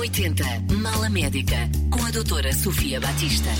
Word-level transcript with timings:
M80 0.00 0.72
Mala 0.80 1.10
Médica 1.10 1.68
com 1.90 2.02
a 2.06 2.10
doutora 2.10 2.54
Sofia 2.54 2.98
Batista. 2.98 3.50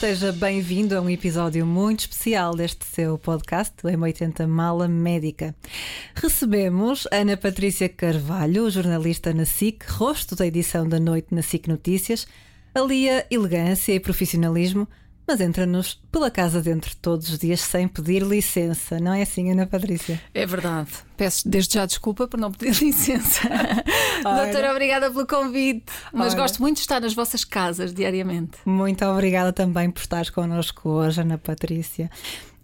Seja 0.00 0.32
bem-vindo 0.32 0.96
a 0.96 1.00
um 1.02 1.10
episódio 1.10 1.66
muito 1.66 2.00
especial 2.00 2.54
deste 2.54 2.86
seu 2.86 3.18
podcast, 3.18 3.74
o 3.84 3.86
M80 3.86 4.46
Mala 4.46 4.88
Médica. 4.88 5.54
Recebemos 6.14 7.06
Ana 7.12 7.36
Patrícia 7.36 7.86
Carvalho, 7.86 8.70
jornalista 8.70 9.34
na 9.34 9.44
SIC, 9.44 9.84
rosto 9.90 10.34
da 10.34 10.46
edição 10.46 10.88
da 10.88 10.98
noite 10.98 11.34
na 11.34 11.42
SIC 11.42 11.68
Notícias, 11.68 12.26
alia 12.74 13.26
elegância 13.30 13.92
e 13.92 14.00
profissionalismo 14.00 14.88
mas 15.30 15.40
entra-nos 15.40 15.94
pela 16.10 16.28
casa 16.28 16.60
dentro 16.60 16.90
todos 16.96 17.30
os 17.30 17.38
dias 17.38 17.60
sem 17.60 17.86
pedir 17.86 18.20
licença, 18.20 18.98
não 18.98 19.14
é 19.14 19.22
assim, 19.22 19.52
Ana 19.52 19.64
Patrícia? 19.64 20.20
É 20.34 20.44
verdade. 20.44 20.88
Peço 21.16 21.48
desde 21.48 21.74
já 21.74 21.86
desculpa 21.86 22.26
por 22.26 22.40
não 22.40 22.50
pedir 22.50 22.74
licença. 22.82 23.48
Doutora, 24.24 24.72
obrigada 24.72 25.08
pelo 25.08 25.24
convite. 25.24 25.84
Mas 26.12 26.32
Ora. 26.32 26.42
gosto 26.42 26.60
muito 26.60 26.76
de 26.76 26.80
estar 26.80 27.00
nas 27.00 27.14
vossas 27.14 27.44
casas 27.44 27.94
diariamente. 27.94 28.58
Muito 28.64 29.04
obrigada 29.04 29.52
também 29.52 29.88
por 29.88 30.00
estares 30.00 30.30
connosco 30.30 30.88
hoje, 30.88 31.20
Ana 31.20 31.38
Patrícia. 31.38 32.10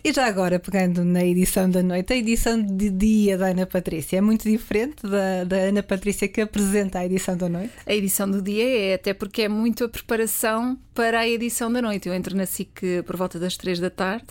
E 0.06 0.12
já 0.12 0.26
agora, 0.26 0.60
pegando 0.60 1.04
na 1.04 1.24
edição 1.24 1.68
da 1.68 1.82
noite, 1.82 2.12
a 2.12 2.16
edição 2.16 2.62
de 2.62 2.90
dia 2.90 3.36
da 3.36 3.46
Ana 3.46 3.66
Patrícia 3.66 4.18
é 4.18 4.20
muito 4.20 4.48
diferente 4.48 5.02
da, 5.02 5.42
da 5.42 5.56
Ana 5.56 5.82
Patrícia 5.82 6.28
que 6.28 6.40
apresenta 6.40 7.00
a 7.00 7.04
edição 7.04 7.36
da 7.36 7.48
noite? 7.48 7.72
A 7.84 7.92
edição 7.92 8.30
do 8.30 8.40
dia 8.40 8.68
é, 8.68 8.94
até 8.94 9.12
porque 9.12 9.42
é 9.42 9.48
muito 9.48 9.82
a 9.82 9.88
preparação 9.88 10.78
para 10.94 11.18
a 11.18 11.28
edição 11.28 11.72
da 11.72 11.82
noite. 11.82 12.08
Eu 12.08 12.14
entro 12.14 12.36
na 12.36 12.46
SIC 12.46 13.02
por 13.04 13.16
volta 13.16 13.40
das 13.40 13.56
três 13.56 13.80
da 13.80 13.90
tarde 13.90 14.28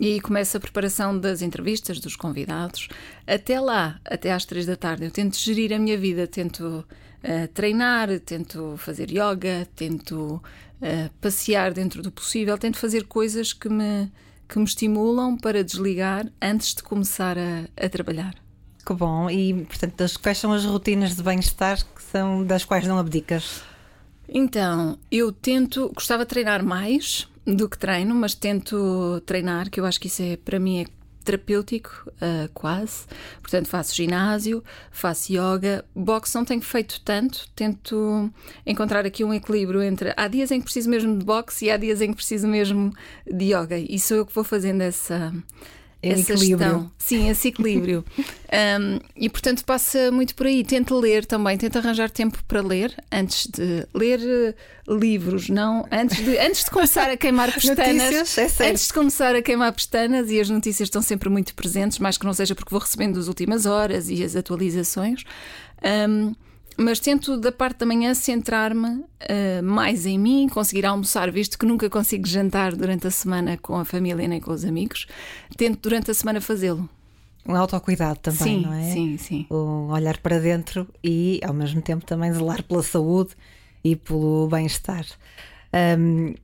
e 0.00 0.20
começa 0.20 0.58
a 0.58 0.60
preparação 0.60 1.18
das 1.18 1.42
entrevistas, 1.42 1.98
dos 1.98 2.14
convidados. 2.14 2.86
Até 3.26 3.58
lá, 3.58 3.98
até 4.04 4.30
às 4.30 4.44
três 4.44 4.64
da 4.64 4.76
tarde, 4.76 5.06
eu 5.06 5.10
tento 5.10 5.36
gerir 5.36 5.72
a 5.72 5.78
minha 5.80 5.98
vida, 5.98 6.24
tento 6.28 6.86
uh, 7.24 7.48
treinar, 7.52 8.20
tento 8.20 8.76
fazer 8.76 9.10
yoga, 9.10 9.66
tento 9.74 10.40
uh, 10.80 11.10
passear 11.20 11.72
dentro 11.72 12.00
do 12.00 12.12
possível, 12.12 12.56
tento 12.56 12.78
fazer 12.78 13.06
coisas 13.08 13.52
que 13.52 13.68
me 13.68 14.08
que 14.50 14.58
me 14.58 14.64
estimulam 14.64 15.36
para 15.36 15.62
desligar 15.62 16.26
antes 16.42 16.74
de 16.74 16.82
começar 16.82 17.38
a, 17.38 17.68
a 17.76 17.88
trabalhar. 17.88 18.34
Que 18.84 18.92
bom. 18.92 19.30
E, 19.30 19.54
portanto, 19.64 20.04
quais 20.20 20.38
são 20.38 20.52
as 20.52 20.64
rotinas 20.64 21.14
de 21.14 21.22
bem-estar 21.22 21.78
que 21.94 22.02
são 22.02 22.44
das 22.44 22.64
quais 22.64 22.86
não 22.86 22.98
abdicas? 22.98 23.62
Então, 24.28 24.98
eu 25.10 25.30
tento, 25.30 25.92
gostava 25.94 26.24
de 26.24 26.30
treinar 26.30 26.64
mais 26.64 27.28
do 27.46 27.68
que 27.68 27.78
treino, 27.78 28.14
mas 28.14 28.34
tento 28.34 29.22
treinar, 29.24 29.70
que 29.70 29.78
eu 29.78 29.86
acho 29.86 30.00
que 30.00 30.08
isso 30.08 30.22
é 30.22 30.36
para 30.36 30.58
mim 30.58 30.80
é 30.80 30.86
terapêutico, 31.24 31.90
uh, 32.06 32.48
quase. 32.52 33.06
Portanto, 33.40 33.68
faço 33.68 33.94
ginásio, 33.94 34.62
faço 34.90 35.32
yoga. 35.32 35.84
Boxe 35.94 36.34
não 36.34 36.44
tenho 36.44 36.62
feito 36.62 37.00
tanto, 37.02 37.48
tento 37.54 38.30
encontrar 38.66 39.06
aqui 39.06 39.24
um 39.24 39.34
equilíbrio 39.34 39.82
entre. 39.82 40.12
Há 40.16 40.28
dias 40.28 40.50
em 40.50 40.58
que 40.58 40.64
preciso 40.64 40.88
mesmo 40.88 41.18
de 41.18 41.24
boxe 41.24 41.66
e 41.66 41.70
há 41.70 41.76
dias 41.76 42.00
em 42.00 42.10
que 42.10 42.16
preciso 42.16 42.48
mesmo 42.48 42.92
de 43.26 43.54
yoga. 43.54 43.78
E 43.78 43.98
sou 43.98 44.18
eu 44.18 44.26
que 44.26 44.34
vou 44.34 44.44
fazendo 44.44 44.80
essa 44.82 45.32
essa 46.02 46.32
equilíbrio. 46.32 46.68
Gestão. 46.68 46.92
Sim, 46.96 47.28
esse 47.28 47.48
equilíbrio. 47.48 48.04
um, 48.18 49.00
e 49.14 49.28
portanto 49.28 49.64
passa 49.64 50.10
muito 50.10 50.34
por 50.34 50.46
aí. 50.46 50.64
Tento 50.64 50.98
ler 50.98 51.26
também, 51.26 51.58
tento 51.58 51.76
arranjar 51.76 52.10
tempo 52.10 52.42
para 52.48 52.62
ler 52.62 52.94
antes 53.12 53.46
de 53.46 53.86
ler 53.94 54.20
uh, 54.20 54.94
livros, 54.96 55.48
não 55.48 55.86
antes 55.90 56.24
de, 56.24 56.38
antes 56.38 56.64
de 56.64 56.70
começar 56.70 57.10
a 57.10 57.16
queimar 57.16 57.52
pestanas. 57.54 58.38
é 58.38 58.70
antes 58.70 58.86
de 58.86 58.92
começar 58.94 59.34
a 59.34 59.42
queimar 59.42 59.72
pestanas 59.72 60.30
e 60.30 60.40
as 60.40 60.48
notícias 60.48 60.86
estão 60.86 61.02
sempre 61.02 61.28
muito 61.28 61.54
presentes, 61.54 61.98
mais 61.98 62.16
que 62.16 62.24
não 62.24 62.32
seja 62.32 62.54
porque 62.54 62.70
vou 62.70 62.80
recebendo 62.80 63.18
as 63.18 63.28
últimas 63.28 63.66
horas 63.66 64.08
e 64.08 64.24
as 64.24 64.34
atualizações. 64.36 65.24
Um, 65.82 66.34
mas 66.80 66.98
tento 66.98 67.36
da 67.36 67.52
parte 67.52 67.80
da 67.80 67.86
manhã 67.86 68.14
centrar-me 68.14 68.88
uh, 68.88 69.62
mais 69.62 70.06
em 70.06 70.18
mim, 70.18 70.48
conseguir 70.48 70.86
almoçar, 70.86 71.30
visto 71.30 71.58
que 71.58 71.66
nunca 71.66 71.90
consigo 71.90 72.26
jantar 72.26 72.74
durante 72.74 73.06
a 73.06 73.10
semana 73.10 73.58
com 73.58 73.76
a 73.76 73.84
família 73.84 74.26
nem 74.26 74.40
com 74.40 74.50
os 74.50 74.64
amigos. 74.64 75.06
Tento 75.56 75.78
durante 75.82 76.10
a 76.10 76.14
semana 76.14 76.40
fazê-lo. 76.40 76.88
Um 77.46 77.54
autocuidado 77.54 78.18
também, 78.20 78.38
sim, 78.38 78.62
não 78.62 78.72
é? 78.72 78.92
Sim, 78.92 79.16
sim. 79.18 79.46
O 79.50 79.88
olhar 79.92 80.16
para 80.18 80.38
dentro 80.38 80.88
e, 81.04 81.40
ao 81.44 81.52
mesmo 81.52 81.82
tempo, 81.82 82.04
também 82.04 82.32
zelar 82.32 82.62
pela 82.62 82.82
saúde 82.82 83.30
e 83.84 83.94
pelo 83.94 84.48
bem-estar. 84.48 85.04
Um, 85.98 86.34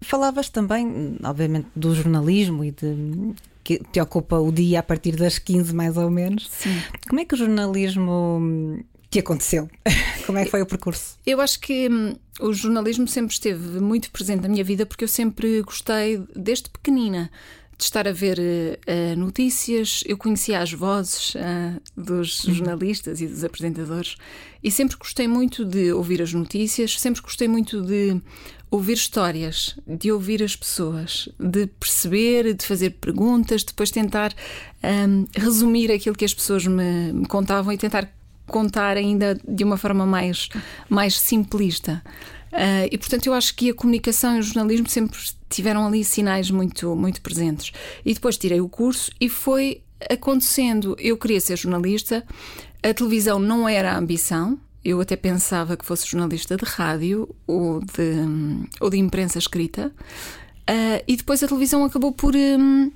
falavas 0.00 0.48
também, 0.48 1.16
obviamente, 1.24 1.66
do 1.74 1.92
jornalismo 1.94 2.64
e 2.64 2.70
de 2.70 3.34
que 3.64 3.78
te 3.78 4.00
ocupa 4.00 4.38
o 4.38 4.50
dia 4.52 4.80
a 4.80 4.82
partir 4.82 5.16
das 5.16 5.38
15 5.38 5.74
mais 5.74 5.96
ou 5.96 6.08
menos. 6.08 6.48
Sim. 6.48 6.80
Como 7.08 7.20
é 7.20 7.24
que 7.24 7.34
o 7.34 7.38
jornalismo 7.38 8.80
que 9.10 9.18
aconteceu? 9.18 9.68
Como 10.24 10.38
é 10.38 10.44
que 10.44 10.50
foi 10.50 10.62
o 10.62 10.66
percurso? 10.66 11.18
Eu 11.26 11.40
acho 11.40 11.58
que 11.60 11.88
hum, 11.88 12.14
o 12.40 12.52
jornalismo 12.52 13.08
sempre 13.08 13.34
esteve 13.34 13.80
muito 13.80 14.10
presente 14.10 14.42
na 14.42 14.48
minha 14.48 14.64
vida 14.64 14.86
porque 14.86 15.04
eu 15.04 15.08
sempre 15.08 15.60
gostei, 15.62 16.22
desde 16.34 16.70
pequenina, 16.70 17.30
de 17.76 17.84
estar 17.84 18.06
a 18.06 18.12
ver 18.12 18.38
uh, 18.38 19.18
notícias. 19.18 20.04
Eu 20.06 20.16
conhecia 20.16 20.60
as 20.60 20.72
vozes 20.72 21.34
uh, 21.34 21.80
dos 21.96 22.44
uhum. 22.44 22.54
jornalistas 22.54 23.20
e 23.20 23.26
dos 23.26 23.42
apresentadores 23.42 24.16
e 24.62 24.70
sempre 24.70 24.96
gostei 24.96 25.26
muito 25.26 25.64
de 25.64 25.92
ouvir 25.92 26.22
as 26.22 26.32
notícias, 26.32 27.00
sempre 27.00 27.22
gostei 27.22 27.48
muito 27.48 27.82
de 27.82 28.20
ouvir 28.70 28.92
histórias, 28.92 29.76
de 29.86 30.12
ouvir 30.12 30.42
as 30.42 30.54
pessoas, 30.54 31.28
de 31.38 31.66
perceber, 31.66 32.54
de 32.54 32.64
fazer 32.64 32.90
perguntas, 32.90 33.64
depois 33.64 33.90
tentar 33.90 34.32
um, 34.84 35.26
resumir 35.34 35.90
aquilo 35.90 36.14
que 36.14 36.24
as 36.24 36.32
pessoas 36.32 36.64
me, 36.66 37.12
me 37.12 37.26
contavam 37.26 37.72
e 37.72 37.78
tentar 37.78 38.08
contar 38.50 38.96
ainda 38.96 39.38
de 39.46 39.64
uma 39.64 39.76
forma 39.76 40.04
mais, 40.04 40.48
mais 40.88 41.18
simplista. 41.18 42.02
Uh, 42.52 42.90
e 42.90 42.98
portanto 42.98 43.26
eu 43.26 43.32
acho 43.32 43.54
que 43.54 43.70
a 43.70 43.74
comunicação 43.74 44.36
e 44.36 44.40
o 44.40 44.42
jornalismo 44.42 44.88
sempre 44.88 45.18
tiveram 45.48 45.86
ali 45.86 46.04
sinais 46.04 46.50
muito, 46.50 46.94
muito 46.96 47.20
presentes. 47.22 47.72
E 48.04 48.12
depois 48.12 48.36
tirei 48.36 48.60
o 48.60 48.68
curso 48.68 49.10
e 49.20 49.28
foi 49.28 49.82
acontecendo. 50.10 50.96
Eu 50.98 51.16
queria 51.16 51.40
ser 51.40 51.56
jornalista, 51.56 52.24
a 52.82 52.92
televisão 52.92 53.38
não 53.38 53.68
era 53.68 53.92
a 53.92 53.98
ambição. 53.98 54.58
Eu 54.84 55.00
até 55.00 55.14
pensava 55.14 55.76
que 55.76 55.84
fosse 55.84 56.06
jornalista 56.06 56.56
de 56.56 56.64
rádio 56.64 57.28
ou 57.46 57.80
de, 57.80 58.66
ou 58.80 58.90
de 58.90 58.98
imprensa 58.98 59.38
escrita. 59.38 59.92
Uh, 60.68 61.02
e 61.06 61.16
depois 61.16 61.42
a 61.42 61.48
televisão 61.48 61.84
acabou 61.84 62.12
por, 62.12 62.34
um, 62.34 62.90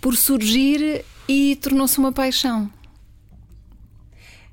por 0.00 0.16
surgir 0.16 1.04
e 1.28 1.56
tornou-se 1.56 1.98
uma 1.98 2.12
paixão 2.12 2.70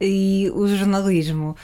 e 0.01 0.51
o 0.53 0.67
jornalismo 0.67 1.55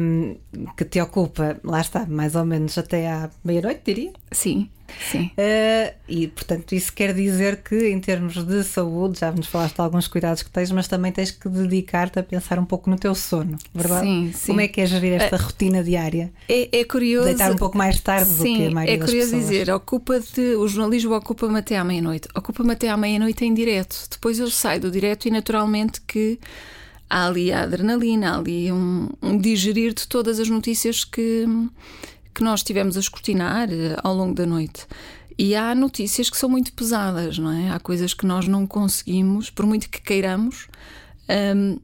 um, 0.00 0.36
que 0.76 0.84
te 0.84 1.00
ocupa, 1.00 1.58
lá 1.64 1.80
está, 1.80 2.06
mais 2.06 2.36
ou 2.36 2.44
menos 2.44 2.78
até 2.78 3.10
à 3.10 3.28
meia-noite, 3.44 3.80
diria? 3.84 4.12
Sim. 4.30 4.68
Sim. 5.10 5.30
Uh, 5.38 5.94
e 6.08 6.28
portanto, 6.28 6.74
isso 6.74 6.92
quer 6.92 7.14
dizer 7.14 7.62
que, 7.62 7.88
em 7.88 7.98
termos 7.98 8.44
de 8.44 8.62
saúde, 8.62 9.20
já 9.20 9.32
nos 9.32 9.46
falaste 9.46 9.76
de 9.76 9.80
alguns 9.80 10.06
cuidados 10.06 10.42
que 10.42 10.50
tens, 10.50 10.70
mas 10.70 10.86
também 10.86 11.10
tens 11.10 11.30
que 11.30 11.48
dedicar-te 11.48 12.18
a 12.18 12.22
pensar 12.22 12.58
um 12.58 12.64
pouco 12.64 12.90
no 12.90 12.96
teu 12.96 13.14
sono, 13.14 13.56
verdade? 13.74 14.06
Sim, 14.06 14.32
sim. 14.34 14.46
Como 14.48 14.60
é 14.60 14.68
que 14.68 14.80
é 14.80 14.86
gerir 14.86 15.14
esta 15.14 15.36
uh, 15.36 15.40
rotina 15.40 15.82
diária? 15.82 16.30
É, 16.48 16.80
é, 16.80 16.84
curioso. 16.84 17.26
Deitar 17.26 17.52
um 17.52 17.56
pouco 17.56 17.76
mais 17.76 18.00
tarde 18.00 18.28
sim, 18.28 18.52
do 18.52 18.58
que 18.58 18.66
a 18.66 18.70
maioria 18.70 18.96
É 18.96 18.98
curioso 19.06 19.34
dizer, 19.34 19.70
ocupa-te, 19.70 20.40
o 20.56 20.68
jornalismo 20.68 21.14
ocupa-me 21.14 21.58
até 21.58 21.76
à 21.76 21.84
meia-noite. 21.84 22.28
Ocupa-me 22.34 22.72
até 22.72 22.88
à 22.88 22.96
meia-noite 22.96 23.44
em 23.44 23.54
direto. 23.54 23.96
Depois 24.10 24.38
eu 24.38 24.50
saio 24.50 24.80
do 24.80 24.90
direto 24.90 25.26
e, 25.26 25.30
naturalmente, 25.30 26.00
que 26.02 26.38
há 27.12 27.26
ali 27.26 27.52
a 27.52 27.64
adrenalina, 27.64 28.30
há 28.30 28.38
ali 28.38 28.72
um, 28.72 29.10
um 29.20 29.36
digerir 29.36 29.92
de 29.92 30.08
todas 30.08 30.40
as 30.40 30.48
notícias 30.48 31.04
que, 31.04 31.44
que 32.34 32.42
nós 32.42 32.62
tivemos 32.62 32.96
a 32.96 33.00
escrutinar 33.00 33.68
eh, 33.70 33.94
ao 34.02 34.14
longo 34.14 34.34
da 34.34 34.46
noite. 34.46 34.86
E 35.38 35.54
há 35.54 35.74
notícias 35.74 36.30
que 36.30 36.38
são 36.38 36.48
muito 36.48 36.72
pesadas, 36.72 37.36
não 37.36 37.52
é? 37.52 37.70
Há 37.70 37.78
coisas 37.78 38.14
que 38.14 38.24
nós 38.24 38.48
não 38.48 38.66
conseguimos, 38.66 39.50
por 39.50 39.66
muito 39.66 39.90
que 39.90 40.00
queiramos, 40.00 40.68
um, 41.54 41.78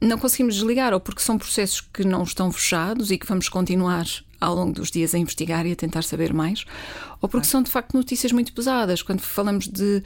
não 0.00 0.16
conseguimos 0.16 0.54
desligar, 0.54 0.94
ou 0.94 1.00
porque 1.00 1.20
são 1.20 1.36
processos 1.36 1.82
que 1.82 2.02
não 2.02 2.22
estão 2.22 2.50
fechados 2.50 3.10
e 3.10 3.18
que 3.18 3.26
vamos 3.26 3.50
continuar 3.50 4.06
ao 4.40 4.54
longo 4.54 4.72
dos 4.72 4.90
dias 4.90 5.14
a 5.14 5.18
investigar 5.18 5.66
e 5.66 5.72
a 5.72 5.76
tentar 5.76 6.02
saber 6.02 6.32
mais, 6.32 6.64
ou 7.20 7.28
porque 7.28 7.46
são 7.46 7.62
de 7.62 7.70
facto 7.70 7.94
notícias 7.94 8.32
muito 8.32 8.54
pesadas. 8.54 9.02
Quando 9.02 9.20
falamos 9.20 9.68
de 9.68 10.02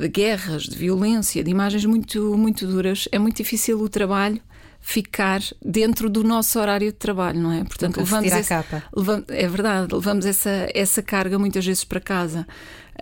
de 0.00 0.08
guerras, 0.08 0.62
de 0.62 0.76
violência, 0.76 1.44
de 1.44 1.50
imagens 1.50 1.84
muito, 1.84 2.36
muito 2.36 2.66
duras, 2.66 3.06
é 3.12 3.18
muito 3.18 3.36
difícil 3.36 3.80
o 3.80 3.88
trabalho 3.88 4.40
ficar 4.80 5.42
dentro 5.62 6.08
do 6.08 6.24
nosso 6.24 6.58
horário 6.58 6.86
de 6.86 6.96
trabalho, 6.96 7.38
não 7.38 7.52
é? 7.52 7.62
Portanto, 7.64 7.98
levamos 7.98 8.32
esse, 8.32 8.54
levamos, 8.96 9.24
é 9.28 9.46
verdade, 9.46 9.94
levamos 9.94 10.24
essa, 10.24 10.68
essa 10.74 11.02
carga 11.02 11.38
muitas 11.38 11.66
vezes 11.66 11.84
para 11.84 12.00
casa. 12.00 12.46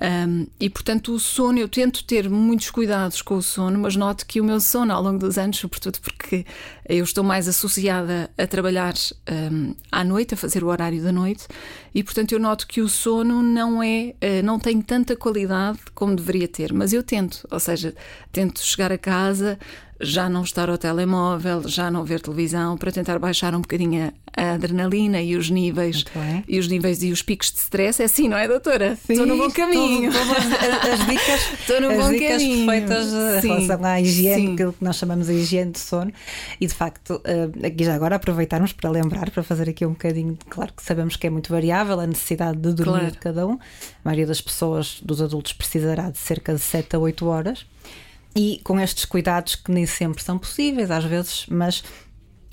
Um, 0.01 0.47
e 0.61 0.71
portanto, 0.71 1.13
o 1.13 1.19
sono, 1.19 1.59
eu 1.59 1.69
tento 1.69 2.05
ter 2.05 2.31
muitos 2.31 2.71
cuidados 2.71 3.21
com 3.21 3.35
o 3.37 3.43
sono, 3.43 3.79
mas 3.81 3.97
noto 3.97 4.25
que 4.27 4.41
o 4.41 4.45
meu 4.45 4.61
sono 4.61 4.93
ao 4.93 5.03
longo 5.03 5.19
dos 5.19 5.37
anos, 5.37 5.59
sobretudo 5.59 5.99
porque 6.01 6.47
eu 6.89 7.03
estou 7.03 7.25
mais 7.25 7.49
associada 7.49 8.31
a 8.39 8.47
trabalhar 8.47 8.95
um, 9.29 9.75
à 9.91 10.05
noite, 10.05 10.35
a 10.35 10.37
fazer 10.37 10.63
o 10.63 10.69
horário 10.69 11.03
da 11.03 11.11
noite, 11.11 11.49
e 11.93 12.05
portanto 12.05 12.33
eu 12.33 12.39
noto 12.39 12.67
que 12.69 12.81
o 12.81 12.89
sono 12.89 13.43
não 13.43 13.83
é, 13.83 14.15
uh, 14.23 14.45
não 14.45 14.59
tem 14.59 14.81
tanta 14.81 15.17
qualidade 15.17 15.81
como 15.95 16.15
deveria 16.15 16.47
ter. 16.47 16.73
Mas 16.73 16.93
eu 16.93 17.03
tento, 17.03 17.47
ou 17.51 17.59
seja, 17.59 17.93
tento 18.31 18.61
chegar 18.61 18.93
a 18.93 18.99
casa, 18.99 19.59
já 20.01 20.29
não 20.29 20.43
estar 20.43 20.71
ao 20.71 20.79
telemóvel, 20.79 21.67
já 21.69 21.91
não 21.91 22.05
ver 22.05 22.21
televisão, 22.21 22.77
para 22.77 22.93
tentar 22.93 23.19
baixar 23.19 23.55
um 23.55 23.61
bocadinho 23.61 24.13
a 24.37 24.53
adrenalina 24.53 25.21
e 25.21 25.35
os 25.35 25.51
níveis 25.51 26.05
e 26.47 26.59
os 26.61 26.69
níveis 26.69 27.03
e 27.03 27.11
os 27.11 27.23
picos 27.23 27.51
de 27.51 27.59
stress. 27.59 28.01
É 28.01 28.05
assim, 28.05 28.29
não 28.29 28.37
é, 28.37 28.47
doutora? 28.47 28.97
Sim, 29.05 29.15
Estou 29.15 29.27
no 29.27 29.37
bom 29.37 29.51
caminho. 29.51 30.13
Tô, 30.13 30.19
as, 30.19 31.01
as, 31.01 31.07
dicas, 31.07 31.41
Estou 31.61 31.81
no 31.81 31.91
as 31.91 31.97
bom 31.99 32.11
dicas 32.13 32.31
caminho. 32.43 32.67
perfeitas 32.67 33.07
em 33.13 33.41
Sim, 33.41 33.49
relação 33.49 33.85
à 33.85 34.01
higiene, 34.01 34.47
sim. 34.47 34.53
aquilo 34.55 34.73
que 34.73 34.85
nós 34.85 34.97
chamamos 34.97 35.29
a 35.29 35.33
higiene 35.33 35.73
de 35.73 35.79
sono. 35.81 36.13
E 36.61 36.67
de 36.67 36.75
facto, 36.75 37.21
eh, 37.25 37.67
aqui 37.67 37.85
já 37.85 37.95
agora 37.97 38.15
aproveitarmos 38.17 38.73
para 38.73 38.91
lembrar, 38.91 39.31
para 39.31 39.43
fazer 39.43 39.69
aqui 39.69 39.85
um 39.85 39.91
bocadinho, 39.91 40.39
claro 40.49 40.73
que 40.77 40.83
sabemos 40.85 41.17
que 41.17 41.27
é 41.27 41.31
muito 41.31 41.51
variável 41.51 41.99
a 41.99 42.07
necessidade 42.07 42.59
de 42.59 42.73
dormir 42.73 42.99
Claro. 43.01 43.11
de 43.13 43.19
cada 43.19 43.47
um. 43.47 43.55
A 43.55 43.59
maioria 44.05 44.27
das 44.27 44.41
pessoas, 44.41 45.01
dos 45.03 45.21
adultos, 45.21 45.53
precisará 45.53 46.11
de 46.11 46.19
cerca 46.19 46.55
de 46.55 46.61
7 46.61 46.95
a 46.95 46.99
8 47.01 47.27
horas. 47.27 47.67
E 48.37 48.61
com 48.63 48.79
estes 48.79 49.05
cuidados 49.05 49.55
que 49.57 49.71
nem 49.71 49.87
sempre 49.87 50.23
são 50.23 50.39
possíveis, 50.39 50.91
às 50.91 51.05
vezes, 51.05 51.47
mas 51.49 51.83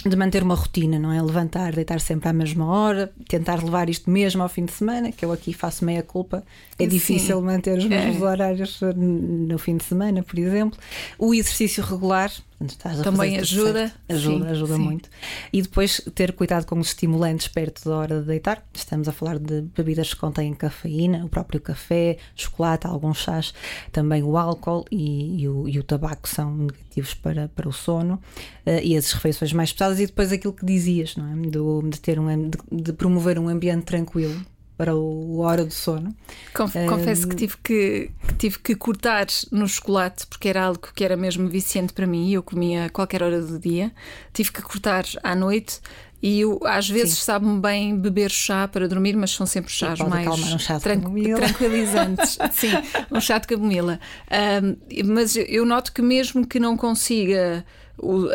de 0.08 0.16
manter 0.16 0.44
uma 0.44 0.54
rotina, 0.54 1.00
não 1.00 1.12
é? 1.12 1.20
Levantar, 1.20 1.74
deitar 1.74 2.00
sempre 2.00 2.30
à 2.30 2.34
mesma 2.34 2.66
hora, 2.68 3.12
tentar 3.28 3.64
levar 3.64 3.90
isto 3.90 4.08
mesmo 4.10 4.44
ao 4.44 4.50
fim 4.50 4.64
de 4.66 4.72
semana, 4.72 5.12
que 5.12 5.26
eu 5.26 5.32
aqui 5.32 5.52
faço 5.52 5.84
meia 5.84 6.04
culpa. 6.04 6.44
É 6.78 6.84
Sim. 6.84 6.90
difícil 6.90 7.42
manter 7.42 7.76
os 7.78 7.86
mesmos 7.86 8.22
É. 8.22 8.26
horários 8.26 8.80
no 8.96 9.58
fim 9.58 9.78
de 9.78 9.84
semana, 9.84 10.22
por 10.22 10.38
exemplo. 10.38 10.78
O 11.18 11.34
exercício 11.34 11.84
regular, 11.84 12.32
portanto, 12.58 13.04
Também 13.04 13.38
ajuda. 13.38 13.74
certo. 13.88 14.00
Ajuda, 14.10 14.46
Sim, 14.46 14.52
ajuda 14.52 14.76
sim. 14.76 14.82
muito. 14.82 15.10
E 15.52 15.62
depois 15.62 16.02
ter 16.14 16.34
cuidado 16.34 16.66
com 16.66 16.80
os 16.80 16.88
estimulantes 16.88 17.48
perto 17.48 17.88
da 17.90 17.96
hora 17.98 18.20
de 18.22 18.28
deitar. 18.28 18.64
Estamos 18.74 19.08
a 19.08 19.12
falar 19.12 19.38
de 19.40 19.62
bebidas 19.76 20.14
que 20.14 20.20
contêm 20.20 20.54
cafeína, 20.54 21.26
o 21.26 21.30
próprio 21.30 21.60
café, 21.60 22.18
chocolate, 22.36 22.88
alguns 22.88 23.18
chás, 23.18 23.54
também 23.92 24.24
o 24.24 24.38
álcool 24.38 24.86
e, 24.92 25.42
e 25.42 25.50
o, 25.50 25.68
e 25.68 25.78
o 25.80 25.84
tabaco 25.84 26.28
são 26.28 26.56
negativos 26.56 27.14
para, 27.14 27.48
para 27.50 27.68
o 27.68 27.74
sono. 27.74 28.22
Eh, 28.66 28.84
e 28.86 28.98
as 28.98 29.12
refeições 29.12 29.52
mais 29.54 29.72
pesadas, 29.74 30.00
e 30.00 30.06
depois 30.06 30.32
aquilo 30.32 30.54
que 30.54 30.66
dizias, 30.66 31.16
não 31.16 31.32
é? 31.32 31.36
Do- 31.50 31.82
de, 31.90 32.00
ter 32.00 32.20
um, 32.20 32.50
de, 32.50 32.58
de 32.72 32.94
promover 32.94 33.38
um 33.38 33.48
ambiente 33.50 33.84
tranquilo 33.84 34.40
para 34.78 34.96
o, 34.96 35.40
hora 35.40 35.64
do 35.64 35.74
sono. 35.74 36.16
Conf- 36.54 36.76
Hum. 36.76 36.88
Confesso 36.88 37.28
que 37.28 37.36
tive 37.36 37.56
que, 37.64 38.12
que 38.28 38.34
tive 38.36 38.60
que 38.60 38.76
cortar 38.76 39.26
no 39.52 39.68
chocolate 39.68 40.28
porque 40.28 40.50
era 40.50 40.64
algo 40.64 40.80
que 40.94 41.04
era 41.04 41.16
mesmo 41.16 41.48
viciante 41.48 41.94
para 41.94 42.06
mim. 42.06 42.32
Eu 42.32 42.44
comia 42.44 42.86
a 42.86 42.90
qualquer 42.90 43.24
hora 43.24 43.42
do 43.42 43.58
dia. 43.60 43.92
Tive 44.34 44.52
que 44.52 44.62
cortar 44.62 45.06
à 45.24 45.34
noite 45.36 45.80
e 46.22 46.42
eu, 46.42 46.60
às 46.66 46.90
vezes 46.90 47.20
sabe-me 47.20 47.60
bem 47.60 47.98
beber 47.98 48.32
chá 48.32 48.68
para 48.68 48.88
dormir, 48.88 49.16
mas 49.16 49.32
são 49.32 49.46
sempre 49.46 49.72
chás 49.72 50.00
mais 50.00 50.28
um 50.28 50.58
chá 50.60 50.80
camomila. 50.80 51.40
tranquilizantes. 51.40 52.38
Sim, 52.52 52.72
um 53.12 53.22
chá 53.22 53.38
de 53.38 53.48
camomila. 53.48 54.00
Ahm, 54.30 54.76
mas 55.06 55.36
eu 55.36 55.66
noto 55.66 55.94
que 55.94 56.02
mesmo 56.02 56.46
que 56.48 56.60
não 56.60 56.76
consiga 56.76 57.64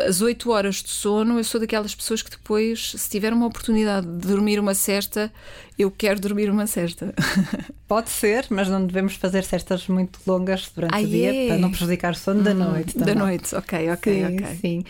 as 0.07 0.21
8 0.21 0.49
horas 0.51 0.75
de 0.77 0.89
sono, 0.89 1.37
eu 1.37 1.43
sou 1.43 1.59
daquelas 1.59 1.93
pessoas 1.93 2.21
que 2.21 2.31
depois, 2.31 2.93
se 2.97 3.09
tiver 3.09 3.31
uma 3.33 3.45
oportunidade 3.45 4.07
de 4.07 4.27
dormir 4.27 4.59
uma 4.59 4.73
cesta, 4.73 5.31
eu 5.77 5.91
quero 5.91 6.19
dormir 6.19 6.49
uma 6.49 6.65
cesta. 6.67 7.13
Pode 7.87 8.09
ser, 8.09 8.45
mas 8.49 8.67
não 8.67 8.85
devemos 8.85 9.15
fazer 9.15 9.43
cestas 9.43 9.87
muito 9.87 10.19
longas 10.25 10.71
durante 10.75 10.95
Ah, 10.95 10.99
o 11.01 11.05
dia 11.07 11.33
é? 11.45 11.47
para 11.47 11.57
não 11.57 11.69
prejudicar 11.69 12.13
o 12.13 12.15
sono 12.15 12.41
da 12.41 12.53
noite. 12.53 12.97
Da 12.97 13.05
também. 13.05 13.15
noite, 13.23 13.55
ok, 13.55 13.91
ok, 13.91 14.13
sim, 14.27 14.35
ok. 14.35 14.57
sim. 14.61 14.83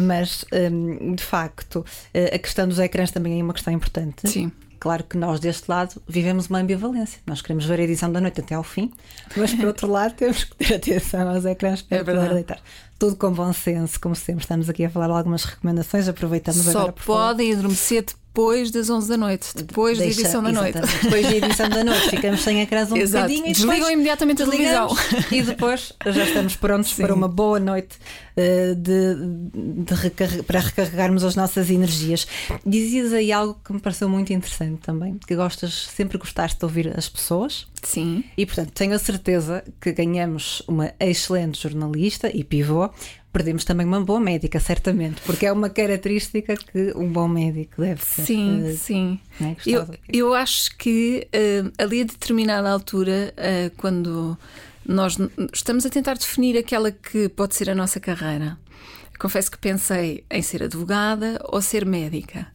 Mas, 0.00 0.44
hum, 0.72 1.14
de 1.14 1.22
facto, 1.22 1.84
eh, 2.12 2.34
a 2.34 2.38
questão 2.38 2.66
dos 2.66 2.78
ecrãs 2.78 3.10
também 3.10 3.38
é 3.38 3.42
uma 3.42 3.52
questão 3.54 3.72
importante. 3.72 4.28
Sim. 4.28 4.50
Claro 4.78 5.04
que 5.04 5.16
nós, 5.16 5.40
deste 5.40 5.68
lado, 5.70 6.00
vivemos 6.06 6.48
uma 6.48 6.58
ambivalência. 6.60 7.18
Nós 7.26 7.40
queremos 7.40 7.64
ver 7.64 7.80
a 7.80 7.82
edição 7.82 8.12
da 8.12 8.20
noite 8.20 8.40
até 8.40 8.54
ao 8.54 8.62
fim, 8.62 8.92
mas, 9.36 9.52
por 9.54 9.64
outro 9.66 9.90
lado, 9.90 10.14
temos 10.14 10.44
que 10.44 10.54
ter 10.56 10.74
atenção 10.74 11.28
aos 11.28 11.44
ecrãs 11.46 11.80
para 11.82 11.98
É 11.98 12.04
poder 12.04 12.34
deitar. 12.34 12.60
Tudo 12.98 13.16
com 13.16 13.30
bom 13.32 13.52
senso, 13.52 14.00
como 14.00 14.14
sempre. 14.16 14.42
Estamos 14.44 14.68
aqui 14.70 14.84
a 14.84 14.90
falar 14.90 15.10
algumas 15.10 15.44
recomendações, 15.44 16.08
aproveitamos 16.08 16.62
Só 16.64 16.70
agora 16.70 16.94
falar. 16.96 17.28
podem 17.28 17.52
adormecer 17.52 18.04
depois 18.06 18.70
das 18.70 18.90
11 18.90 19.08
da 19.08 19.16
noite, 19.16 19.48
depois 19.54 19.96
Deixa- 19.98 20.14
da 20.14 20.20
edição 20.22 20.42
da 20.42 20.52
noite. 20.52 20.78
Depois 21.02 21.26
da 21.26 21.36
edição 21.36 21.68
da 21.70 21.82
noite, 21.84 22.10
ficamos 22.10 22.40
sem 22.42 22.60
ecrãs 22.60 22.92
um 22.92 22.96
Exato. 22.96 23.24
bocadinho 23.28 23.48
e 23.50 23.52
Desligam 23.54 23.90
imediatamente 23.90 24.42
a 24.42 24.46
televisão. 24.46 24.88
E 25.32 25.42
depois 25.42 25.92
já 26.06 26.24
estamos 26.24 26.54
prontos 26.56 26.90
Sim. 26.92 27.02
para 27.02 27.14
uma 27.14 27.28
boa 27.28 27.58
noite 27.58 27.96
eh, 28.36 28.74
de, 28.74 29.14
de 29.84 29.94
recarre- 29.94 30.42
para 30.42 30.60
recarregarmos 30.60 31.24
as 31.24 31.34
nossas 31.34 31.70
energias. 31.70 32.26
Dizias 32.64 33.12
aí 33.14 33.32
algo 33.32 33.58
que 33.64 33.72
me 33.72 33.80
pareceu 33.80 34.06
muito 34.08 34.30
interessante 34.34 34.80
também, 34.82 35.18
que 35.26 35.34
gostas, 35.34 35.88
sempre 35.96 36.18
gostaste 36.18 36.58
de 36.58 36.64
ouvir 36.66 36.92
as 36.96 37.08
pessoas. 37.08 37.66
Sim. 37.86 38.24
E 38.36 38.44
portanto, 38.44 38.72
tenho 38.72 38.94
a 38.94 38.98
certeza 38.98 39.62
que 39.80 39.92
ganhamos 39.92 40.60
uma 40.66 40.92
excelente 40.98 41.62
jornalista 41.62 42.28
e 42.34 42.42
pivô, 42.42 42.90
perdemos 43.32 43.64
também 43.64 43.86
uma 43.86 44.00
boa 44.00 44.18
médica, 44.18 44.58
certamente, 44.58 45.22
porque 45.24 45.46
é 45.46 45.52
uma 45.52 45.70
característica 45.70 46.56
que 46.56 46.92
um 46.96 47.08
bom 47.08 47.28
médico 47.28 47.80
deve 47.80 48.04
ser. 48.04 48.22
Sim, 48.22 48.66
eh, 48.66 48.72
sim. 48.72 49.20
é? 49.40 49.54
Eu, 49.64 49.86
eu 50.12 50.34
acho 50.34 50.76
que 50.76 51.28
eh, 51.32 51.62
ali 51.78 52.00
a 52.00 52.04
determinada 52.04 52.68
altura, 52.68 53.32
eh, 53.36 53.70
quando 53.76 54.36
nós 54.84 55.16
estamos 55.52 55.86
a 55.86 55.88
tentar 55.88 56.14
definir 56.14 56.58
aquela 56.58 56.90
que 56.90 57.28
pode 57.28 57.54
ser 57.54 57.70
a 57.70 57.74
nossa 57.74 58.00
carreira, 58.00 58.58
confesso 59.16 59.50
que 59.50 59.58
pensei 59.58 60.24
em 60.28 60.42
ser 60.42 60.64
advogada 60.64 61.40
ou 61.44 61.62
ser 61.62 61.86
médica, 61.86 62.48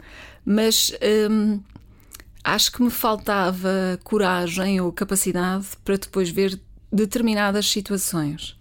mas 0.46 0.92
hum, 1.30 1.62
acho 2.44 2.72
que 2.72 2.82
me 2.82 2.90
faltava 2.90 4.00
coragem 4.04 4.82
ou 4.82 4.92
capacidade 4.92 5.68
para 5.84 5.98
depois 5.98 6.30
ver 6.30 6.60
determinadas 6.92 7.70
situações. 7.70 8.56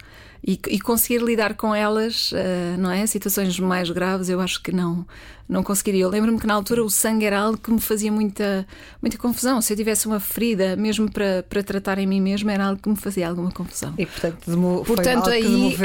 E, 0.47 0.59
e 0.69 0.81
conseguir 0.81 1.23
lidar 1.23 1.55
com 1.55 1.75
elas, 1.75 2.31
eh, 2.33 2.75
não 2.79 2.91
é? 2.91 3.07
Situações 3.07 3.61
mais 3.61 3.91
graves, 3.91 4.31
eu 4.31 4.41
acho 4.41 4.63
que 4.63 4.73
não, 4.73 5.07
não 5.51 5.65
conseguiria. 5.65 6.05
Eu 6.05 6.09
lembro-me 6.09 6.39
que 6.39 6.47
na 6.47 6.55
altura 6.55 6.83
o 6.85 6.89
sangue 6.89 7.27
era 7.27 7.41
algo 7.41 7.59
que 7.59 7.71
me 7.73 7.81
fazia 7.81 8.11
muita, 8.13 8.65
muita 9.03 9.19
confusão. 9.19 9.61
Se 9.61 9.73
eu 9.73 9.77
tivesse 9.77 10.07
uma 10.07 10.21
ferida, 10.21 10.77
mesmo 10.77 11.11
para, 11.11 11.45
para 11.49 11.63
tratar 11.63 11.99
em 11.99 12.07
mim 12.07 12.21
mesma, 12.21 12.53
era 12.53 12.67
algo 12.67 12.81
que 12.81 12.89
me 12.89 12.97
fazia 12.97 13.29
alguma 13.29 13.51
confusão. 13.51 13.93
E 13.99 14.07
portanto, 14.07 14.49
demo, 14.49 14.85
Portanto, 14.85 15.25
foi 15.25 15.43
algo 15.43 15.57
aí-. 15.57 15.77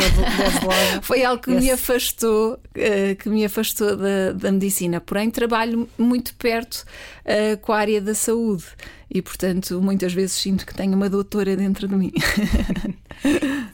Foi 1.01 1.23
algo 1.23 1.41
que 1.41 1.51
me 1.51 1.71
afastou, 1.71 2.59
eh, 2.75 3.15
que 3.15 3.27
me 3.27 3.43
afastou 3.43 3.97
da, 3.97 4.33
da 4.33 4.51
medicina. 4.51 5.01
Porém, 5.01 5.31
trabalho 5.31 5.89
muito 5.97 6.35
perto 6.35 6.85
eh, 7.23 7.55
com 7.55 7.73
a 7.73 7.77
área 7.77 7.99
da 7.99 8.13
saúde 8.13 8.65
e, 9.09 9.21
portanto, 9.21 9.81
muitas 9.81 10.13
vezes 10.13 10.33
sinto 10.33 10.65
que 10.65 10.73
tenho 10.73 10.93
uma 10.93 11.09
doutora 11.09 11.55
dentro 11.55 11.87
de 11.87 11.95
mim. 11.95 12.11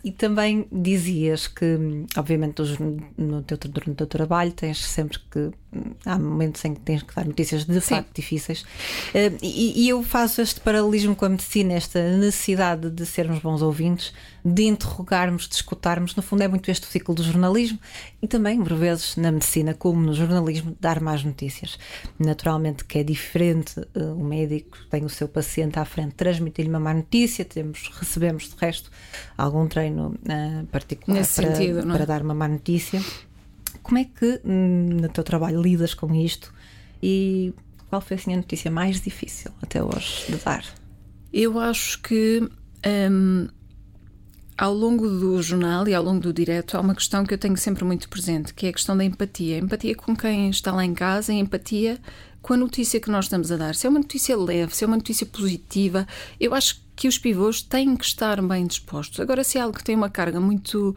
E 0.03 0.11
também 0.11 0.67
dizias 0.71 1.47
que, 1.47 1.77
obviamente, 2.17 2.61
no 3.17 3.43
teu, 3.43 3.57
durante 3.57 3.91
o 3.91 3.95
teu 3.95 4.07
trabalho 4.07 4.51
tens 4.51 4.83
sempre 4.83 5.19
que. 5.29 5.51
Há 6.05 6.17
momentos 6.17 6.63
em 6.65 6.73
que 6.73 6.81
tens 6.81 7.03
que 7.03 7.15
dar 7.15 7.25
notícias 7.25 7.65
de 7.65 7.79
Sim. 7.81 7.95
facto 7.95 8.15
difíceis. 8.15 8.65
Eh, 9.13 9.31
E, 9.41 9.85
e 9.85 9.89
eu 9.89 10.01
faço 10.03 10.41
este 10.41 10.59
paralelismo 10.59 11.15
com 11.15 11.25
a 11.25 11.29
medicina, 11.29 11.73
esta 11.73 12.01
necessidade 12.17 12.89
de 12.89 13.05
sermos 13.05 13.39
bons 13.39 13.61
ouvintes, 13.61 14.13
de 14.43 14.63
interrogarmos, 14.63 15.47
de 15.47 15.55
escutarmos. 15.55 16.15
No 16.15 16.23
fundo, 16.23 16.43
é 16.43 16.47
muito 16.47 16.69
este 16.71 16.87
o 16.87 16.89
ciclo 16.89 17.13
do 17.15 17.23
jornalismo 17.23 17.79
e 18.21 18.27
também, 18.27 18.61
por 18.63 18.75
vezes, 18.75 19.15
na 19.15 19.31
medicina, 19.31 19.73
como 19.73 20.01
no 20.01 20.13
jornalismo, 20.13 20.75
dar 20.79 20.99
mais 20.99 21.23
notícias. 21.23 21.77
Naturalmente, 22.19 22.83
que 22.85 22.99
é 22.99 23.03
diferente, 23.03 23.79
eh, 23.95 23.99
o 23.99 24.23
médico 24.23 24.77
tem 24.89 25.03
o 25.05 25.09
seu 25.09 25.27
paciente 25.27 25.77
à 25.79 25.85
frente, 25.85 26.15
transmitir-lhe 26.15 26.69
uma 26.69 26.79
má 26.79 26.93
notícia, 26.93 27.43
temos, 27.45 27.89
recebemos, 27.99 28.49
de 28.49 28.55
resto, 28.57 28.89
algum 29.37 29.67
treino 29.67 30.15
eh, 30.27 30.63
particular 30.71 31.19
Nesse 31.19 31.41
para, 31.41 31.55
sentido, 31.55 31.85
não 31.85 31.95
é? 31.95 31.97
para 31.97 32.05
dar 32.05 32.21
uma 32.21 32.33
má 32.33 32.47
notícia. 32.47 33.01
Como 33.81 33.97
é 33.97 34.05
que 34.05 34.41
hum, 34.45 34.89
no 35.01 35.09
teu 35.09 35.23
trabalho 35.23 35.61
lidas 35.61 35.93
com 35.93 36.13
isto 36.13 36.53
e 37.01 37.53
qual 37.89 38.01
foi 38.01 38.15
assim, 38.15 38.33
a 38.33 38.37
notícia 38.37 38.71
mais 38.71 39.01
difícil 39.01 39.51
até 39.61 39.83
hoje 39.83 40.25
de 40.29 40.37
dar? 40.37 40.63
Eu 41.33 41.59
acho 41.59 42.01
que 42.01 42.47
hum, 43.11 43.47
ao 44.57 44.73
longo 44.73 45.07
do 45.07 45.41
jornal 45.41 45.87
e 45.87 45.93
ao 45.93 46.03
longo 46.03 46.19
do 46.19 46.31
direto 46.31 46.77
há 46.77 46.81
uma 46.81 46.93
questão 46.93 47.25
que 47.25 47.33
eu 47.33 47.37
tenho 47.37 47.57
sempre 47.57 47.83
muito 47.83 48.07
presente, 48.07 48.53
que 48.53 48.67
é 48.67 48.69
a 48.69 48.73
questão 48.73 48.95
da 48.95 49.03
empatia. 49.03 49.57
Empatia 49.57 49.95
com 49.95 50.15
quem 50.15 50.49
está 50.49 50.71
lá 50.71 50.85
em 50.85 50.93
casa 50.93 51.33
empatia 51.33 51.99
com 52.41 52.53
a 52.53 52.57
notícia 52.57 52.99
que 52.99 53.09
nós 53.09 53.25
estamos 53.25 53.51
a 53.51 53.57
dar. 53.57 53.75
Se 53.75 53.87
é 53.87 53.89
uma 53.89 53.99
notícia 53.99 54.37
leve, 54.37 54.75
se 54.75 54.83
é 54.83 54.87
uma 54.87 54.97
notícia 54.97 55.25
positiva, 55.25 56.07
eu 56.39 56.53
acho 56.53 56.81
que 56.95 57.07
os 57.07 57.17
pivôs 57.17 57.61
têm 57.61 57.95
que 57.95 58.05
estar 58.05 58.41
bem 58.41 58.65
dispostos. 58.65 59.19
Agora, 59.19 59.43
se 59.43 59.57
é 59.57 59.61
algo 59.61 59.77
que 59.77 59.83
tem 59.83 59.95
uma 59.95 60.09
carga 60.09 60.39
muito, 60.39 60.95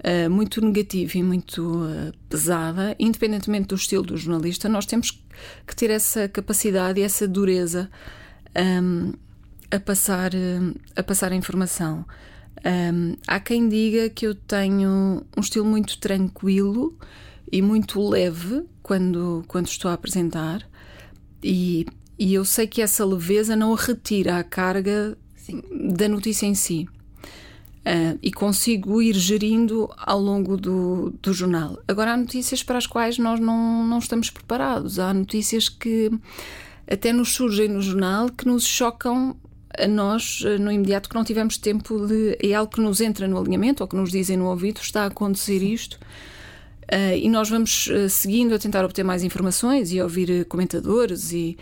eh, 0.00 0.28
muito 0.28 0.60
negativa 0.60 1.18
e 1.18 1.22
muito 1.22 1.84
eh, 1.84 2.12
pesada, 2.28 2.94
independentemente 2.98 3.68
do 3.68 3.74
estilo 3.74 4.04
do 4.04 4.16
jornalista, 4.16 4.68
nós 4.68 4.86
temos 4.86 5.10
que 5.66 5.76
ter 5.76 5.90
essa 5.90 6.28
capacidade 6.28 7.00
e 7.00 7.02
essa 7.02 7.26
dureza 7.26 7.90
hum, 8.82 9.12
a 9.70 9.80
passar, 9.80 10.32
a 10.96 11.02
passar 11.02 11.32
a 11.32 11.36
informação. 11.36 12.04
Um, 12.64 13.16
há 13.26 13.38
quem 13.38 13.68
diga 13.68 14.08
que 14.10 14.26
eu 14.26 14.34
tenho 14.34 15.24
um 15.36 15.40
estilo 15.40 15.64
muito 15.64 15.98
tranquilo 15.98 16.96
e 17.50 17.62
muito 17.62 18.00
leve 18.08 18.64
quando, 18.82 19.44
quando 19.46 19.66
estou 19.66 19.90
a 19.90 19.94
apresentar, 19.94 20.68
e, 21.42 21.86
e 22.18 22.34
eu 22.34 22.44
sei 22.44 22.66
que 22.66 22.82
essa 22.82 23.04
leveza 23.04 23.54
não 23.54 23.74
retira 23.74 24.38
a 24.38 24.44
carga 24.44 25.16
Sim. 25.36 25.62
da 25.94 26.08
notícia 26.08 26.46
em 26.46 26.54
si. 26.54 26.88
Uh, 27.78 28.18
e 28.22 28.30
consigo 28.30 29.00
ir 29.00 29.14
gerindo 29.14 29.88
ao 29.96 30.20
longo 30.20 30.58
do, 30.58 31.14
do 31.22 31.32
jornal. 31.32 31.78
Agora, 31.88 32.12
há 32.12 32.16
notícias 32.16 32.62
para 32.62 32.76
as 32.76 32.86
quais 32.86 33.16
nós 33.16 33.40
não, 33.40 33.86
não 33.86 33.98
estamos 33.98 34.28
preparados. 34.28 34.98
Há 34.98 35.14
notícias 35.14 35.70
que 35.70 36.10
até 36.90 37.12
nos 37.12 37.34
surgem 37.34 37.68
no 37.68 37.80
jornal 37.80 38.28
que 38.30 38.46
nos 38.46 38.66
chocam 38.66 39.36
a 39.78 39.86
nós 39.86 40.42
eh, 40.44 40.58
no 40.58 40.72
imediato 40.72 41.08
que 41.08 41.14
não 41.14 41.24
tivemos 41.24 41.56
tempo 41.58 42.06
de. 42.06 42.36
É 42.42 42.54
algo 42.54 42.72
que 42.72 42.80
nos 42.80 43.00
entra 43.00 43.28
no 43.28 43.38
alinhamento 43.38 43.82
ou 43.82 43.88
que 43.88 43.96
nos 43.96 44.10
dizem 44.10 44.36
no 44.36 44.46
ouvido: 44.46 44.80
está 44.80 45.04
a 45.04 45.06
acontecer 45.06 45.62
isto. 45.62 45.98
Uh, 46.90 47.14
e 47.14 47.28
nós 47.28 47.50
vamos 47.50 47.86
uh, 47.88 48.08
seguindo 48.08 48.54
a 48.54 48.58
tentar 48.58 48.82
obter 48.82 49.04
mais 49.04 49.22
informações 49.22 49.92
e 49.92 50.00
ouvir 50.00 50.46
comentadores 50.46 51.32
e, 51.32 51.58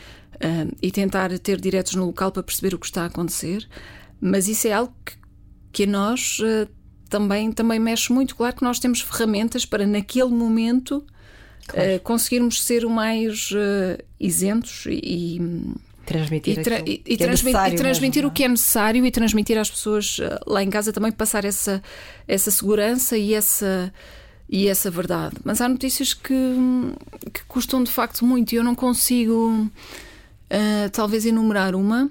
e 0.80 0.92
tentar 0.92 1.37
ter 1.40 1.61
diretos 1.61 1.96
no 1.96 2.06
local 2.06 2.30
para 2.30 2.44
perceber 2.44 2.75
o 2.75 2.78
que 2.78 2.87
está 2.87 3.02
a 3.02 3.06
acontecer. 3.06 3.68
Mas 4.20 4.46
isso 4.46 4.68
é 4.68 4.73
algo 4.73 4.94
que, 5.04 5.14
que 5.76 5.83
a 5.83 5.87
nós 5.87 6.38
também, 7.11 7.52
também 7.52 7.78
mexe 7.78 8.11
muito. 8.11 8.35
Claro 8.35 8.56
que 8.56 8.64
nós 8.64 8.78
temos 8.78 9.02
ferramentas 9.02 9.66
para, 9.66 9.87
naquele 9.87 10.30
momento, 10.30 11.04
claro. 11.68 12.00
conseguirmos 12.00 12.62
ser 12.62 12.87
o 12.87 12.88
mais 12.88 13.50
isentos 14.18 14.85
e, 14.87 15.38
transmitir, 16.06 16.59
e, 16.59 16.62
tra 16.62 16.78
e, 16.78 17.02
e, 17.04 17.12
é 17.12 17.12
e 17.12 17.16
transmitir 17.76 18.23
mesmo, 18.23 18.28
o 18.28 18.30
que 18.30 18.45
é 18.45 18.49
necessário 18.49 19.04
e 19.04 19.11
transmitir 19.11 19.59
às 19.59 19.68
pessoas 19.68 20.18
uh, 20.18 20.38
lá 20.47 20.62
em 20.62 20.71
casa 20.71 20.92
também 20.92 21.11
passar 21.11 21.45
essa, 21.45 21.83
essa 22.26 22.50
segurança 22.50 23.18
e 23.18 23.35
essa, 23.35 23.92
e 24.49 24.68
essa 24.68 24.90
verdade. 24.90 25.37
Mas 25.45 25.61
há 25.61 25.68
notícias 25.68 26.14
que, 26.14 26.33
que 27.35 27.45
custam 27.47 27.83
de 27.83 27.90
facto 27.90 28.25
muito 28.25 28.52
e 28.52 28.56
eu 28.56 28.64
não 28.64 28.75
consigo, 28.75 29.68
uh, 30.50 30.90
talvez, 30.92 31.26
enumerar 31.26 31.75
uma. 31.75 32.09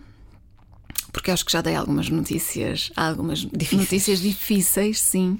Porque 1.15 1.31
acho 1.31 1.45
que 1.45 1.51
já 1.53 1.61
dei 1.61 1.75
algumas 1.75 2.09
notícias, 2.09 2.91
algumas 2.93 3.39
difíceis. 3.39 3.81
notícias 3.81 4.19
difíceis, 4.19 4.99
sim. 4.99 5.39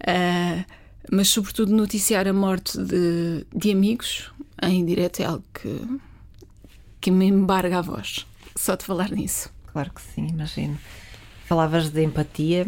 Uh, 0.00 0.64
mas, 1.08 1.28
sobretudo, 1.28 1.72
noticiar 1.72 2.26
a 2.26 2.32
morte 2.32 2.76
de, 2.76 3.46
de 3.54 3.70
amigos 3.70 4.32
em 4.60 4.84
direto 4.84 5.20
é 5.20 5.26
algo 5.26 5.44
que 5.54 5.80
que 7.00 7.12
me 7.12 7.26
embarga 7.26 7.78
a 7.78 7.82
voz, 7.82 8.26
só 8.56 8.74
de 8.74 8.84
falar 8.84 9.10
nisso. 9.10 9.50
Claro 9.70 9.92
que 9.92 10.00
sim, 10.00 10.26
imagino. 10.26 10.78
Falavas 11.44 11.90
de 11.90 12.02
empatia 12.02 12.66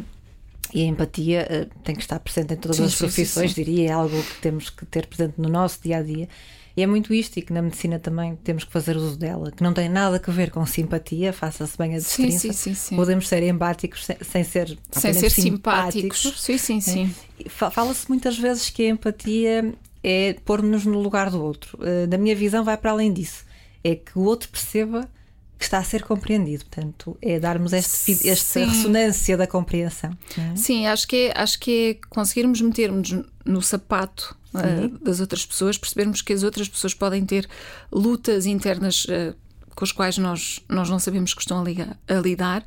e 0.72 0.82
a 0.82 0.86
empatia 0.86 1.48
uh, 1.50 1.80
tem 1.82 1.96
que 1.96 2.02
estar 2.02 2.20
presente 2.20 2.54
em 2.54 2.56
todas 2.58 2.76
sim, 2.76 2.84
as 2.84 2.94
profissões, 2.94 3.50
sim, 3.52 3.64
sim. 3.64 3.64
diria, 3.64 3.88
é 3.88 3.92
algo 3.92 4.22
que 4.22 4.40
temos 4.40 4.70
que 4.70 4.86
ter 4.86 5.06
presente 5.06 5.34
no 5.38 5.48
nosso 5.48 5.80
dia 5.82 5.96
a 5.98 6.02
dia. 6.02 6.28
E 6.76 6.82
é 6.82 6.86
muito 6.86 7.14
isto, 7.14 7.38
e 7.38 7.42
que 7.42 7.52
na 7.52 7.62
medicina 7.62 7.98
também 7.98 8.36
temos 8.36 8.64
que 8.64 8.70
fazer 8.70 8.96
uso 8.96 9.16
dela, 9.16 9.50
que 9.50 9.62
não 9.62 9.72
tem 9.72 9.88
nada 9.88 10.20
a 10.24 10.30
ver 10.30 10.50
com 10.50 10.64
simpatia, 10.66 11.32
faça-se 11.32 11.76
bem 11.78 11.94
a 11.94 11.98
distinção. 11.98 12.38
Sim, 12.38 12.52
sim, 12.52 12.74
sim, 12.74 12.96
Podemos 12.96 13.26
ser 13.28 13.42
empáticos 13.42 14.04
sem, 14.04 14.16
sem 14.20 14.44
ser, 14.44 14.78
sem 14.90 15.14
ser 15.14 15.30
simpáticos. 15.30 16.20
simpáticos. 16.20 16.42
Sim, 16.42 16.58
sim, 16.58 16.80
sim. 16.80 17.14
É. 17.44 17.48
Fala-se 17.48 18.08
muitas 18.08 18.36
vezes 18.36 18.68
que 18.68 18.86
a 18.86 18.90
empatia 18.90 19.72
é 20.04 20.36
pôr-nos 20.44 20.84
no 20.84 21.00
lugar 21.00 21.30
do 21.30 21.42
outro. 21.42 21.78
Uh, 21.78 22.06
da 22.06 22.18
minha 22.18 22.36
visão, 22.36 22.62
vai 22.62 22.76
para 22.76 22.90
além 22.90 23.12
disso 23.12 23.46
é 23.86 23.94
que 23.94 24.18
o 24.18 24.22
outro 24.22 24.48
perceba 24.48 25.08
que 25.56 25.64
está 25.64 25.78
a 25.78 25.84
ser 25.84 26.02
compreendido. 26.02 26.64
Portanto, 26.66 27.16
é 27.22 27.38
darmos 27.38 27.72
este, 27.72 28.28
esta 28.28 28.60
Sim. 28.60 28.66
ressonância 28.66 29.36
da 29.36 29.46
compreensão. 29.46 30.10
É? 30.36 30.56
Sim, 30.56 30.86
acho 30.86 31.06
que, 31.06 31.16
é, 31.16 31.32
acho 31.40 31.58
que 31.60 31.90
é 32.02 32.08
conseguirmos 32.10 32.60
metermos 32.60 33.14
no 33.44 33.62
sapato 33.62 34.36
uh, 34.60 35.04
das 35.04 35.20
outras 35.20 35.44
pessoas, 35.44 35.78
percebermos 35.78 36.22
que 36.22 36.32
as 36.32 36.42
outras 36.42 36.68
pessoas 36.68 36.94
podem 36.94 37.24
ter 37.24 37.48
lutas 37.92 38.46
internas 38.46 39.04
uh, 39.04 39.34
com 39.74 39.84
as 39.84 39.92
quais 39.92 40.18
nós, 40.18 40.60
nós 40.68 40.88
não 40.88 40.98
sabemos 40.98 41.34
que 41.34 41.40
estão 41.40 41.60
a, 41.60 41.64
ligar, 41.64 41.98
a 42.08 42.14
lidar, 42.14 42.64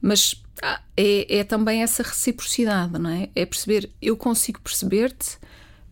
mas 0.00 0.40
ah, 0.62 0.80
é, 0.96 1.38
é 1.38 1.44
também 1.44 1.82
essa 1.82 2.02
reciprocidade, 2.02 2.98
não 2.98 3.10
é? 3.10 3.28
É 3.34 3.44
perceber, 3.44 3.90
eu 4.00 4.16
consigo 4.16 4.60
perceber-te, 4.60 5.38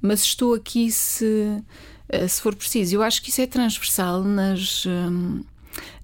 mas 0.00 0.23
estou 0.23 0.54
aqui 0.54 0.90
se 0.90 1.62
eh, 2.11 2.26
se 2.26 2.42
for 2.42 2.54
preciso. 2.54 2.97
Eu 2.97 3.02
acho 3.02 3.23
que 3.23 3.30
isso 3.30 3.40
é 3.40 3.47
transversal 3.47 4.23
nas, 4.25 4.85
hum, 4.85 5.42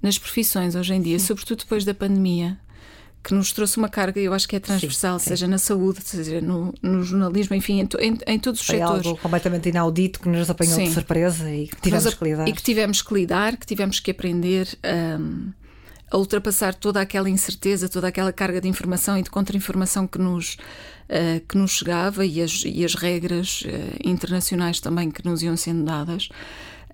nas 0.01 0.19
profissões 0.19 0.75
hoje 0.75 0.95
em 0.95 1.03
dia, 1.03 1.19
sim. 1.19 1.27
sobretudo 1.27 1.59
depois 1.59 1.85
da 1.85 1.93
pandemia. 1.93 2.59
Que 3.27 3.35
nos 3.35 3.51
trouxe 3.51 3.77
uma 3.77 3.89
carga, 3.89 4.21
eu 4.21 4.33
acho 4.33 4.47
que 4.47 4.55
é 4.55 4.61
transversal, 4.61 5.19
sim, 5.19 5.25
sim. 5.25 5.29
seja 5.31 5.49
na 5.49 5.59
saúde, 5.59 5.99
seja 6.05 6.41
no, 6.41 6.73
no 6.81 7.03
jornalismo, 7.03 7.57
enfim, 7.57 7.81
em, 7.81 7.89
em, 7.99 8.19
em 8.25 8.39
todos 8.39 8.61
os 8.61 8.67
Foi 8.67 8.79
setores. 8.79 9.05
algo 9.05 9.19
completamente 9.19 9.69
inaudito 9.69 10.21
que 10.21 10.29
nos 10.29 10.49
apanhou 10.49 10.79
de 10.79 10.93
surpresa 10.93 11.51
e 11.51 11.67
que 11.67 11.81
tivemos 11.81 12.15
que 12.15 12.25
lidar. 12.25 12.49
E 12.49 12.53
que 12.53 12.63
tivemos 12.63 13.03
que 13.03 13.15
lidar, 13.15 13.57
que 13.57 13.67
tivemos 13.67 13.99
que 13.99 14.13
aprender. 14.13 14.69
Um, 15.19 15.51
a 16.09 16.17
ultrapassar 16.17 16.73
toda 16.73 17.01
aquela 17.01 17.29
incerteza, 17.29 17.89
toda 17.89 18.07
aquela 18.09 18.33
carga 18.33 18.61
de 18.61 18.69
informação 18.69 19.19
e 19.19 19.23
de 19.23 19.31
contra-informação 19.31 20.07
que 20.07 20.19
nos, 20.19 20.55
uh, 21.11 21.45
que 21.49 21.59
nos 21.59 21.73
chegava 21.73 22.25
e 22.25 22.41
as, 22.41 22.63
e 22.65 22.85
as 22.85 22.95
regras 22.95 23.63
uh, 23.63 24.09
internacionais 24.09 24.79
também 24.81 25.11
que 25.11 25.25
nos 25.25 25.43
iam 25.43 25.57
sendo 25.57 25.85
dadas. 25.85 26.29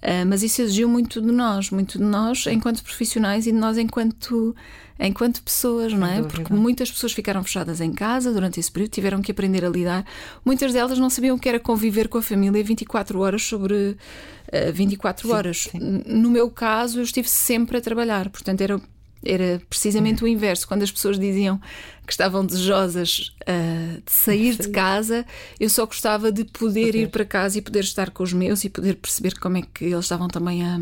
Uh, 0.02 0.26
mas 0.26 0.42
isso 0.42 0.60
exigiu 0.62 0.88
muito 0.88 1.22
de 1.22 1.30
nós, 1.30 1.70
muito 1.70 1.96
de 1.96 2.02
nós 2.02 2.44
enquanto 2.48 2.82
profissionais 2.82 3.46
e 3.46 3.52
de 3.52 3.58
nós 3.58 3.78
enquanto, 3.78 4.54
enquanto 4.98 5.40
pessoas, 5.42 5.92
não 5.92 6.04
é? 6.04 6.22
Porque 6.22 6.52
muitas 6.52 6.90
pessoas 6.90 7.12
ficaram 7.12 7.44
fechadas 7.44 7.80
em 7.80 7.92
casa 7.92 8.32
durante 8.32 8.58
esse 8.58 8.70
período, 8.70 8.90
tiveram 8.90 9.22
que 9.22 9.30
aprender 9.30 9.64
a 9.64 9.68
lidar. 9.68 10.04
Muitas 10.44 10.72
delas 10.72 10.98
não 10.98 11.08
sabiam 11.08 11.36
o 11.36 11.38
que 11.38 11.48
era 11.48 11.60
conviver 11.60 12.08
com 12.08 12.18
a 12.18 12.22
família 12.22 12.64
24 12.64 13.20
horas 13.20 13.44
sobre 13.44 13.74
uh, 13.74 14.72
24 14.72 15.28
sim, 15.28 15.32
horas. 15.32 15.68
Sim. 15.70 16.02
No 16.04 16.30
meu 16.30 16.50
caso, 16.50 16.98
eu 16.98 17.04
estive 17.04 17.28
sempre 17.28 17.78
a 17.78 17.80
trabalhar, 17.80 18.28
portanto, 18.28 18.60
era 18.60 18.80
era 19.24 19.62
precisamente 19.68 20.24
o 20.24 20.28
inverso. 20.28 20.66
Quando 20.66 20.82
as 20.82 20.90
pessoas 20.90 21.18
diziam 21.18 21.60
que 22.06 22.12
estavam 22.12 22.44
desejosas 22.44 23.34
uh, 23.42 24.02
de 24.04 24.12
sair 24.12 24.56
de 24.56 24.68
casa, 24.68 25.24
eu 25.58 25.70
só 25.70 25.86
gostava 25.86 26.32
de 26.32 26.44
poder 26.44 26.94
ir 26.94 27.08
para 27.08 27.24
casa 27.24 27.58
e 27.58 27.62
poder 27.62 27.84
estar 27.84 28.10
com 28.10 28.22
os 28.22 28.32
meus 28.32 28.64
e 28.64 28.68
poder 28.68 28.96
perceber 28.96 29.38
como 29.38 29.58
é 29.58 29.62
que 29.62 29.84
eles 29.84 30.04
estavam 30.04 30.28
também 30.28 30.64
a, 30.64 30.80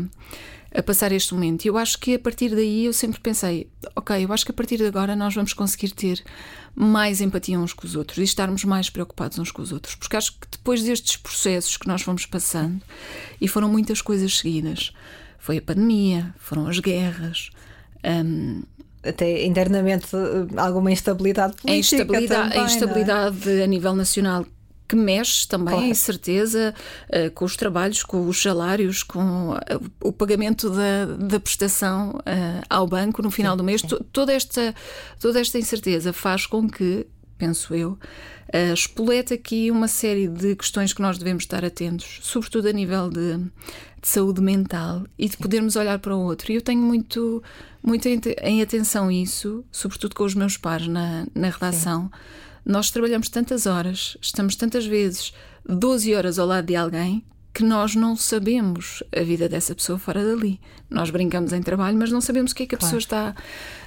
a 0.73 0.81
passar 0.81 1.11
este 1.11 1.33
momento. 1.33 1.65
E 1.65 1.67
eu 1.67 1.77
acho 1.77 1.99
que 1.99 2.15
a 2.15 2.19
partir 2.19 2.49
daí 2.49 2.85
eu 2.85 2.93
sempre 2.93 3.19
pensei: 3.19 3.69
ok, 3.95 4.25
eu 4.25 4.33
acho 4.33 4.43
que 4.43 4.51
a 4.51 4.53
partir 4.53 4.77
de 4.77 4.85
agora 4.85 5.15
nós 5.15 5.35
vamos 5.35 5.53
conseguir 5.53 5.91
ter 5.91 6.23
mais 6.73 7.21
empatia 7.21 7.59
uns 7.59 7.73
com 7.73 7.85
os 7.85 7.95
outros 7.95 8.17
e 8.17 8.23
estarmos 8.23 8.63
mais 8.63 8.89
preocupados 8.89 9.37
uns 9.37 9.51
com 9.51 9.61
os 9.61 9.71
outros. 9.71 9.95
Porque 9.95 10.17
acho 10.17 10.33
que 10.33 10.47
depois 10.51 10.81
destes 10.81 11.17
processos 11.17 11.77
que 11.77 11.87
nós 11.87 12.01
fomos 12.01 12.25
passando, 12.25 12.81
e 13.39 13.47
foram 13.47 13.69
muitas 13.69 14.01
coisas 14.01 14.39
seguidas, 14.39 14.91
foi 15.37 15.57
a 15.57 15.61
pandemia, 15.61 16.33
foram 16.39 16.67
as 16.67 16.79
guerras 16.79 17.51
um, 18.05 18.63
até 19.03 19.45
internamente 19.45 20.07
alguma 20.57 20.91
instabilidade 20.91 21.55
política. 21.55 21.71
A 21.71 21.77
instabilidade, 21.77 22.49
também, 22.49 22.59
a, 22.59 22.65
instabilidade 22.65 23.59
é? 23.59 23.63
a 23.63 23.67
nível 23.67 23.95
nacional 23.95 24.45
que 24.87 24.95
mexe 24.95 25.47
também, 25.47 25.73
claro. 25.73 25.95
certeza, 25.95 26.75
uh, 27.07 27.31
com 27.31 27.45
os 27.45 27.55
trabalhos, 27.55 28.03
com 28.03 28.27
os 28.27 28.41
salários, 28.41 29.03
com 29.03 29.51
uh, 29.51 29.57
o 30.03 30.11
pagamento 30.11 30.69
da, 30.69 31.05
da 31.05 31.39
prestação 31.39 32.19
ao 32.69 32.85
banco 32.85 33.21
no 33.21 33.31
final 33.31 33.55
do 33.55 33.63
mês. 33.63 33.81
Toda 34.11 34.33
esta, 34.33 34.75
toda 35.19 35.39
esta 35.39 35.57
incerteza 35.57 36.11
faz 36.11 36.45
com 36.45 36.69
que, 36.69 37.07
penso 37.41 37.73
eu, 37.73 37.93
uh, 37.93 38.73
espoleta 38.73 39.33
aqui 39.33 39.71
uma 39.71 39.87
série 39.87 40.27
de 40.27 40.55
questões 40.55 40.93
que 40.93 41.01
nós 41.01 41.17
devemos 41.17 41.41
estar 41.41 41.65
atentos, 41.65 42.19
sobretudo 42.21 42.67
a 42.67 42.71
nível 42.71 43.09
de, 43.09 43.37
de 43.99 44.07
saúde 44.07 44.39
mental 44.41 45.07
e 45.17 45.27
de 45.27 45.37
podermos 45.37 45.75
olhar 45.75 45.97
para 45.97 46.15
o 46.15 46.19
outro. 46.19 46.51
E 46.51 46.55
eu 46.55 46.61
tenho 46.61 46.83
muito, 46.83 47.41
muito 47.81 48.07
em, 48.07 48.61
atenção 48.61 49.09
isso, 49.09 49.65
sobretudo 49.71 50.13
com 50.13 50.23
os 50.23 50.35
meus 50.35 50.55
pares 50.55 50.87
na, 50.87 51.25
na 51.33 51.49
redação. 51.49 52.03
Sim. 52.03 52.09
Nós 52.63 52.91
trabalhamos 52.91 53.27
tantas 53.27 53.65
horas, 53.65 54.15
estamos 54.21 54.55
tantas 54.55 54.85
vezes 54.85 55.33
12 55.67 56.13
horas 56.13 56.37
ao 56.37 56.45
lado 56.45 56.67
de 56.67 56.75
alguém 56.75 57.25
que 57.53 57.63
nós 57.63 57.95
não 57.95 58.15
sabemos 58.15 59.03
a 59.15 59.21
vida 59.21 59.49
dessa 59.49 59.75
pessoa 59.75 59.99
fora 59.99 60.23
dali. 60.23 60.59
Nós 60.89 61.09
brincamos 61.09 61.53
em 61.53 61.61
trabalho, 61.61 61.97
mas 61.97 62.11
não 62.11 62.21
sabemos 62.21 62.51
o 62.51 62.55
que 62.55 62.63
é 62.63 62.65
que 62.65 62.75
a 62.75 62.77
claro. 62.77 62.95
pessoa 62.95 62.99
está, 62.99 63.35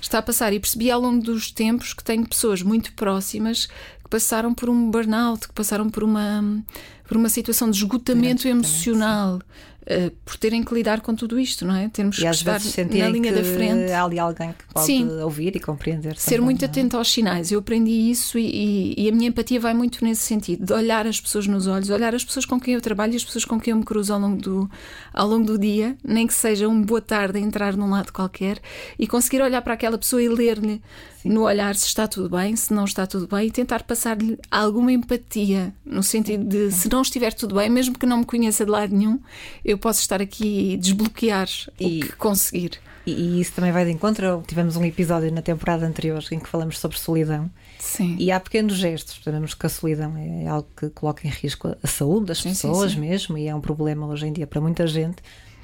está 0.00 0.18
a 0.18 0.22
passar. 0.22 0.52
E 0.52 0.60
percebi 0.60 0.90
ao 0.90 1.00
longo 1.00 1.22
dos 1.22 1.50
tempos 1.50 1.94
que 1.94 2.04
tenho 2.04 2.26
pessoas 2.28 2.62
muito 2.62 2.92
próximas 2.92 3.68
passaram 4.14 4.54
por 4.54 4.70
um 4.70 4.92
burnout, 4.92 5.48
que 5.48 5.52
passaram 5.52 5.90
por 5.90 6.04
uma, 6.04 6.62
por 7.04 7.16
uma 7.16 7.28
situação 7.28 7.68
de 7.68 7.78
esgotamento 7.78 8.46
emocional. 8.46 9.40
Uh, 9.82 10.10
por 10.24 10.38
terem 10.38 10.62
que 10.62 10.72
lidar 10.72 11.02
com 11.02 11.14
tudo 11.14 11.38
isto, 11.38 11.66
não 11.66 11.76
é? 11.76 11.90
Temos 11.90 12.16
que 12.16 12.24
estar 12.24 12.58
na 12.58 13.08
linha 13.08 13.30
da 13.30 13.44
frente. 13.44 13.92
Há 13.92 14.02
ali 14.02 14.18
alguém 14.18 14.52
que 14.52 14.64
pode 14.72 14.86
Sim. 14.86 15.10
ouvir 15.20 15.54
e 15.56 15.60
compreender. 15.60 16.16
Ser 16.16 16.36
também, 16.36 16.44
muito 16.44 16.62
é? 16.62 16.64
atento 16.64 16.96
aos 16.96 17.12
sinais. 17.12 17.52
Eu 17.52 17.58
aprendi 17.58 17.90
isso 17.90 18.38
e, 18.38 18.94
e, 18.96 19.06
a 19.06 19.12
minha 19.12 19.28
empatia 19.28 19.60
vai 19.60 19.74
muito 19.74 20.02
nesse 20.02 20.22
sentido, 20.22 20.64
de 20.64 20.72
olhar 20.72 21.06
as 21.06 21.20
pessoas 21.20 21.46
nos 21.46 21.66
olhos, 21.66 21.90
olhar 21.90 22.14
as 22.14 22.24
pessoas 22.24 22.46
com 22.46 22.58
quem 22.58 22.72
eu 22.72 22.80
trabalho 22.80 23.12
e 23.12 23.16
as 23.16 23.24
pessoas 23.24 23.44
com 23.44 23.60
quem 23.60 23.72
eu 23.72 23.76
me 23.76 23.84
cruzo 23.84 24.14
ao 24.14 24.20
longo 24.20 24.40
do, 24.40 24.70
ao 25.12 25.28
longo 25.28 25.44
do 25.44 25.58
dia, 25.58 25.98
nem 26.02 26.26
que 26.26 26.32
seja 26.32 26.66
um 26.66 26.80
boa 26.80 27.02
tarde 27.02 27.36
a 27.36 27.40
entrar 27.42 27.76
num 27.76 27.90
lado 27.90 28.10
qualquer, 28.10 28.60
e 28.98 29.06
conseguir 29.06 29.42
olhar 29.42 29.60
para 29.60 29.74
aquela 29.74 29.98
pessoa 29.98 30.22
e 30.22 30.28
ler-lhe 30.30 30.80
no 31.24 31.42
olhar 31.42 31.74
se 31.74 31.86
está 31.86 32.06
tudo 32.06 32.28
bem, 32.28 32.54
se 32.54 32.72
não 32.72 32.84
está 32.84 33.06
tudo 33.06 33.26
bem, 33.26 33.48
e 33.48 33.50
tentar 33.50 33.82
passar-lhe 34.04 34.38
alguma 34.50 34.92
empatia, 34.92 35.72
no 35.84 36.02
sentido 36.02 36.44
de 36.44 36.70
se 36.70 36.90
não 36.90 37.00
estiver 37.00 37.32
tudo 37.32 37.54
bem, 37.54 37.70
mesmo 37.70 37.98
que 37.98 38.04
não 38.04 38.18
me 38.18 38.26
conheça 38.26 38.64
de 38.64 38.70
lado 38.70 38.94
nenhum, 38.94 39.18
eu 39.64 39.78
posso 39.78 40.00
estar 40.00 40.20
aqui 40.20 40.72
e 40.72 40.76
desbloquear 40.76 41.48
e, 41.80 42.00
o 42.00 42.06
que 42.06 42.12
conseguir. 42.16 42.78
E, 43.06 43.40
isso 43.40 43.52
também 43.52 43.72
vai 43.72 43.84
de 43.84 43.92
encontro. 43.92 44.44
Tivemos 44.46 44.76
um 44.76 44.84
episódio 44.84 45.32
na 45.32 45.40
temporada 45.40 45.86
anterior 45.86 46.22
em 46.30 46.38
que 46.38 46.48
falamos 46.48 46.78
sobre 46.78 46.98
solidão. 46.98 47.50
Sim. 47.78 48.16
E 48.18 48.30
há 48.30 48.38
pequenos 48.38 48.74
gestos. 48.74 49.20
Sabemos 49.22 49.54
que 49.54 49.64
a 49.64 49.68
solidão 49.68 50.14
é 50.16 50.46
algo 50.46 50.68
que 50.76 50.90
coloca 50.90 51.26
em 51.26 51.30
risco 51.30 51.74
a 51.82 51.86
saúde 51.86 52.26
das 52.26 52.38
sim, 52.38 52.50
pessoas 52.50 52.92
sim, 52.92 52.96
sim. 52.96 53.08
mesmo, 53.08 53.38
e 53.38 53.48
é 53.48 53.54
um 53.54 53.60
problema 53.60 54.06
hoje 54.06 54.26
em 54.26 54.32
dia 54.32 54.46
para 54.46 54.60
muita 54.60 54.86
gente. 54.86 55.16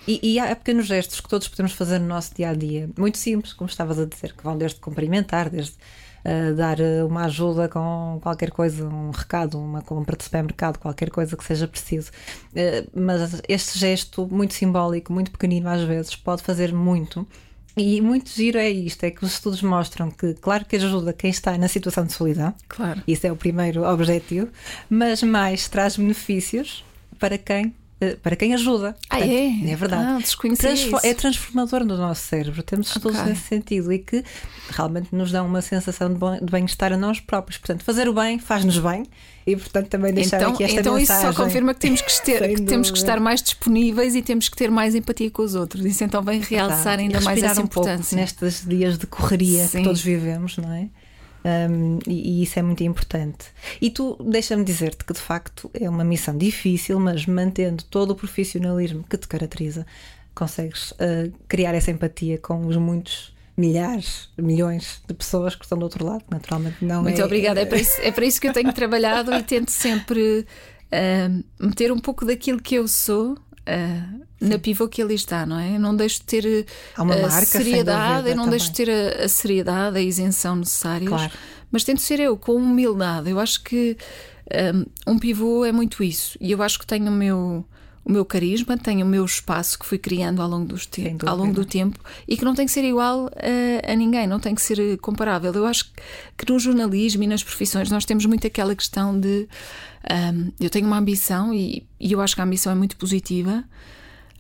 E, 0.09 0.19
e, 0.23 0.39
há 0.39 0.57
pequenos 0.57 0.87
gestos 0.87 1.21
que 1.21 1.29
todos 1.29 1.47
podemos 1.47 1.73
fazer 1.73 1.99
no 1.99 2.07
nosso 2.07 2.35
dia 2.35 2.49
a 2.49 2.55
dia, 2.55 2.89
muito 2.97 3.19
simples, 3.19 3.53
como 3.53 3.69
estavas 3.69 3.99
a 3.99 4.07
dizer, 4.07 4.33
que 4.33 4.43
vão 4.43 4.57
desde 4.57 4.81
cumprimentar, 4.81 5.51
desde 5.51 5.75
uh, 6.25 6.55
dar 6.55 6.81
eh, 6.81 7.05
uma 7.05 7.25
ajuda 7.25 7.69
com 7.69 8.19
qualquer 8.23 8.51
coisa, 8.51 8.87
um 8.87 9.11
recado, 9.11 9.59
uma 9.59 9.83
compra 9.83 10.17
de 10.17 10.25
supermercado, 10.25 10.79
qualquer 10.79 11.11
coisa 11.11 11.37
que 11.37 11.45
seja 11.45 11.67
preciso. 11.67 12.11
Uh, 12.53 12.89
mas 12.95 13.41
este 13.49 13.79
gesto, 13.79 14.29
muito 14.31 14.55
simbólico, 14.55 15.13
muito 15.13 15.31
pequenino 15.31 15.69
às 15.69 15.83
vezes, 15.83 16.17
pode 16.17 16.43
fazer 16.43 16.73
muito. 16.73 17.27
E 17.77 18.01
muito 18.01 18.31
giro 18.31 18.59
é 18.59 18.69
isto: 18.69 19.05
é 19.05 19.11
que 19.11 19.25
os 19.25 19.33
estudos 19.33 19.63
mostram 19.63 20.11
que, 20.11 20.35
claro 20.35 20.65
que 20.65 20.77
ajuda 20.77 21.13
quem 21.13 21.31
está 21.31 21.57
na 21.57 21.69
situação 21.69 22.05
de 22.05 22.13
solidão, 22.13 22.55
claro. 22.69 23.03
isso 23.07 23.27
é 23.27 23.33
o 23.33 23.37
primeiro 23.37 23.85
objetivo, 23.85 24.49
mas 24.89 25.23
mais 25.23 25.69
traz 25.69 25.97
benefícios 25.97 26.85
para 27.19 27.39
quem 27.39 27.67
eh, 27.67 27.80
para 28.23 28.35
quem 28.35 28.55
ajuda. 28.55 28.97
Ah, 29.09 29.19
Portanto, 29.19 29.31
é? 29.31 29.71
É 29.71 29.77
verdade. 29.77 30.25
Ah, 30.25 31.01
é 31.03 31.15
transformador 31.15 31.85
no 31.85 31.97
nosso 31.97 32.23
cérebro. 32.23 32.63
Temos 32.63 32.89
estudos 32.89 33.19
okay. 33.19 33.31
nesse 33.31 33.43
sentido 33.43 33.93
e 33.93 33.99
que 33.99 34.25
realmente 34.71 35.15
nos 35.15 35.31
dão 35.31 35.47
uma 35.47 35.61
sensação 35.61 36.13
de 36.13 36.19
bem-estar 36.51 36.93
a 36.93 36.97
nós 36.97 37.21
próprios. 37.21 37.59
Portanto, 37.59 37.85
fazer 37.85 38.09
o 38.09 38.15
bem 38.15 38.39
faz-nos 38.39 38.79
bem 38.79 39.05
e, 39.47 39.55
portanto, 39.55 39.89
também 39.89 40.15
deixar 40.15 40.39
então, 40.39 40.55
aqui 40.55 40.65
esta 40.65 40.81
então 40.81 40.95
mensagem. 40.95 41.21
Então, 41.21 41.31
isso 41.31 41.37
só 41.37 41.45
confirma 41.45 41.75
que 41.75 41.81
temos 41.81 42.01
que, 42.01 42.23
ter, 42.25 42.55
que 42.55 42.63
temos 42.63 42.91
que 42.91 42.99
estar 42.99 43.21
mais 43.21 43.43
disponíveis 43.43 44.15
e 44.15 44.23
temos 44.23 44.49
que 44.49 44.57
ter 44.57 44.71
mais 44.71 44.95
empatia 44.95 45.31
com 45.31 45.43
os 45.43 45.55
outros. 45.55 45.85
Isso 45.85 46.03
então 46.03 46.23
vem 46.23 46.41
realçar 46.41 46.99
ainda 46.99 47.21
mais 47.21 47.43
essa 47.43 47.61
importância. 47.61 48.17
Um 48.17 48.21
nestes 48.21 48.67
dias 48.67 48.97
de 48.97 49.07
correria 49.07 49.67
Sim. 49.67 49.79
que 49.79 49.85
todos 49.85 50.01
vivemos, 50.01 50.57
não 50.57 50.73
é? 50.73 50.89
Um, 51.45 51.99
e, 52.07 52.41
e, 52.41 52.43
isso 52.43 52.59
é 52.59 52.63
muito 52.63 52.83
importante. 52.85 53.47
E 53.81 53.91
tu, 53.91 54.17
deixa-me 54.23 54.65
dizer-te 54.65 55.05
que 55.05 55.13
de 55.13 55.21
facto 55.21 55.71
é 55.73 55.89
uma 55.89 56.05
missão 56.05 56.37
difícil, 56.37 57.01
mas 57.01 57.27
mantendo 57.27 57.83
todo 57.85 58.11
o 58.11 58.15
profissionalismo 58.15 59.05
que 59.09 59.17
te 59.17 59.27
caracteriza, 59.27 59.87
consegues 60.35 60.93
uh, 60.93 61.33
criar 61.49 61.75
essa 61.75 61.91
empatia 61.91 62.39
com 62.39 62.67
os 62.67 62.77
muitos 62.77 63.35
milhares, 63.57 64.29
milhões 64.39 65.03
de 65.07 65.15
pessoas 65.15 65.55
que 65.55 65.65
estão 65.65 65.79
do 65.79 65.85
outro 65.85 66.05
lado, 66.05 66.25
naturalmente 66.31 66.83
não 66.83 67.03
Muito 67.03 67.21
é... 67.21 67.25
obrigada, 67.25 67.61
é 67.61 67.67
para, 67.67 67.79
isso, 67.79 68.01
é 68.01 68.11
para 68.11 68.25
isso 68.25 68.41
que 68.41 68.49
eu 68.49 68.53
tenho 68.53 68.73
trabalhado 68.73 69.35
e 69.35 69.43
tento 69.43 69.71
sempre 69.71 70.47
uh, 70.93 71.45
meter 71.59 71.93
um 71.93 71.99
pouco 71.99 72.25
daquilo 72.25 72.61
que 72.61 72.75
eu 72.75 72.89
sou 72.89 73.37
uh, 73.69 74.27
na 74.41 74.59
pivô 74.59 74.89
que 74.89 75.03
ali 75.03 75.15
está, 75.15 75.45
não 75.45 75.59
é? 75.59 75.77
Eu 75.77 75.81
não 75.81 75.95
deixo 75.95 76.21
de 76.21 76.27
ter 76.27 76.67
Há 76.97 77.03
uma 77.03 77.17
marca, 77.17 77.47
seriedade, 77.47 78.29
eu 78.29 78.37
não 78.37 78.45
também. 78.45 78.59
deixo 78.59 78.73
de 78.73 78.85
ter 78.85 78.91
a, 78.91 79.25
a, 79.25 79.29
seriedade, 79.29 79.99
a 79.99 80.01
isenção 80.01 80.57
necessárias, 80.57 81.09
claro. 81.09 81.33
mas 81.71 81.85
tento 81.85 82.01
ser 82.01 82.21
eu, 82.21 82.37
com 82.37 82.55
humildade. 82.55 83.31
Eu 83.31 83.39
acho 83.39 83.63
que 83.63 83.97
um, 85.07 85.13
um 85.13 85.19
pivô 85.19 85.65
é 85.65 85.73
muito 85.73 86.03
isso, 86.03 86.37
e 86.41 86.53
eu 86.53 86.63
acho 86.63 86.79
que 86.79 86.87
tenho 86.87 87.09
o 87.09 87.13
meu 87.13 87.65
o 88.05 88.11
meu 88.13 88.25
carisma, 88.25 88.79
tenho 88.79 89.05
o 89.05 89.09
meu 89.09 89.25
espaço 89.25 89.79
que 89.79 89.85
fui 89.85 89.99
criando 89.99 90.41
ao 90.41 90.49
longo, 90.49 90.67
dos 90.67 90.87
te 90.87 91.15
ao 91.27 91.37
longo 91.37 91.53
do 91.53 91.65
tempo 91.65 91.99
e 92.27 92.37
que 92.37 92.45
não 92.45 92.55
tem 92.55 92.67
que 92.67 92.73
ser 92.73 92.85
igual 92.85 93.31
a, 93.37 93.93
a, 93.93 93.95
ninguém, 93.95 94.27
não 94.27 94.41
tem 94.41 94.55
que 94.55 94.63
ser 94.63 94.97
comparável. 94.99 95.53
Eu 95.53 95.67
acho 95.67 95.93
que 96.37 96.51
no 96.51 96.59
jornalismo 96.59 97.23
e 97.23 97.27
nas 97.27 97.43
profissões 97.43 97.91
nós 97.91 98.05
temos 98.05 98.25
muito 98.25 98.47
aquela 98.47 98.75
questão 98.75 99.19
de 99.19 99.47
um, 100.35 100.53
eu 100.59 100.71
tenho 100.71 100.87
uma 100.87 100.99
ambição 100.99 101.53
e, 101.53 101.87
e, 101.99 102.13
eu 102.13 102.21
acho 102.21 102.35
que 102.35 102.41
a 102.41 102.45
ambição 102.45 102.73
é 102.73 102.75
muito 102.75 102.97
positiva. 102.97 103.65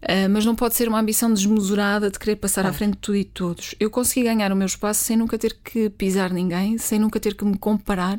Uh, 0.03 0.31
mas 0.31 0.47
não 0.47 0.55
pode 0.55 0.75
ser 0.77 0.89
uma 0.89 0.99
ambição 0.99 1.31
desmesurada 1.31 2.11
de 2.11 2.19
querer 2.19 2.37
passar 2.37 2.65
à 2.65 2.73
frente 2.73 2.93
de 2.93 2.99
tudo 3.01 3.17
e 3.17 3.25
de 3.25 3.31
todos. 3.31 3.75
Eu 3.79 3.91
consegui 3.91 4.25
ganhar 4.25 4.51
o 4.51 4.57
meu 4.57 4.65
espaço 4.65 5.05
sem 5.05 5.15
nunca 5.15 5.37
ter 5.37 5.59
que 5.63 5.91
pisar 5.91 6.33
ninguém, 6.33 6.79
sem 6.79 6.99
nunca 6.99 7.21
ter 7.21 7.35
que 7.35 7.45
me 7.45 7.59
comparar 7.59 8.19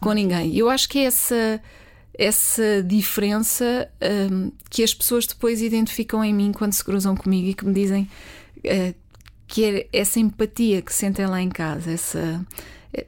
com 0.00 0.14
ninguém. 0.14 0.56
Eu 0.56 0.70
acho 0.70 0.88
que 0.88 0.98
é 1.00 1.02
essa 1.02 1.60
essa 2.18 2.82
diferença 2.82 3.90
um, 4.30 4.52
que 4.68 4.82
as 4.82 4.92
pessoas 4.92 5.26
depois 5.26 5.62
identificam 5.62 6.24
em 6.24 6.34
mim 6.34 6.52
quando 6.52 6.72
se 6.72 6.84
cruzam 6.84 7.16
comigo 7.16 7.48
e 7.48 7.54
que 7.54 7.64
me 7.64 7.72
dizem 7.72 8.08
uh, 8.58 8.94
que 9.46 9.64
é 9.64 9.88
essa 9.92 10.20
empatia 10.20 10.82
que 10.82 10.92
sentem 10.92 11.26
lá 11.26 11.40
em 11.40 11.48
casa, 11.48 11.90
essa 11.90 12.44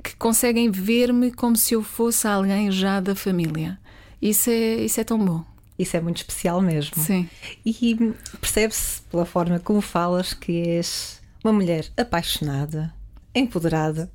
que 0.02 0.14
conseguem 0.16 0.70
ver-me 0.70 1.32
como 1.32 1.56
se 1.56 1.74
eu 1.74 1.82
fosse 1.82 2.26
alguém 2.26 2.70
já 2.70 3.00
da 3.00 3.14
família. 3.14 3.78
Isso 4.20 4.48
é, 4.50 4.76
isso 4.76 5.00
é 5.00 5.04
tão 5.04 5.18
bom. 5.18 5.44
Isso 5.78 5.96
é 5.96 6.00
muito 6.00 6.18
especial 6.18 6.60
mesmo. 6.60 7.02
Sim. 7.02 7.28
E 7.64 8.14
percebe-se 8.40 9.02
pela 9.02 9.24
forma 9.24 9.58
como 9.58 9.80
falas 9.80 10.32
que 10.32 10.62
és 10.68 11.20
uma 11.42 11.52
mulher 11.52 11.88
apaixonada, 11.96 12.94
empoderada, 13.34 14.10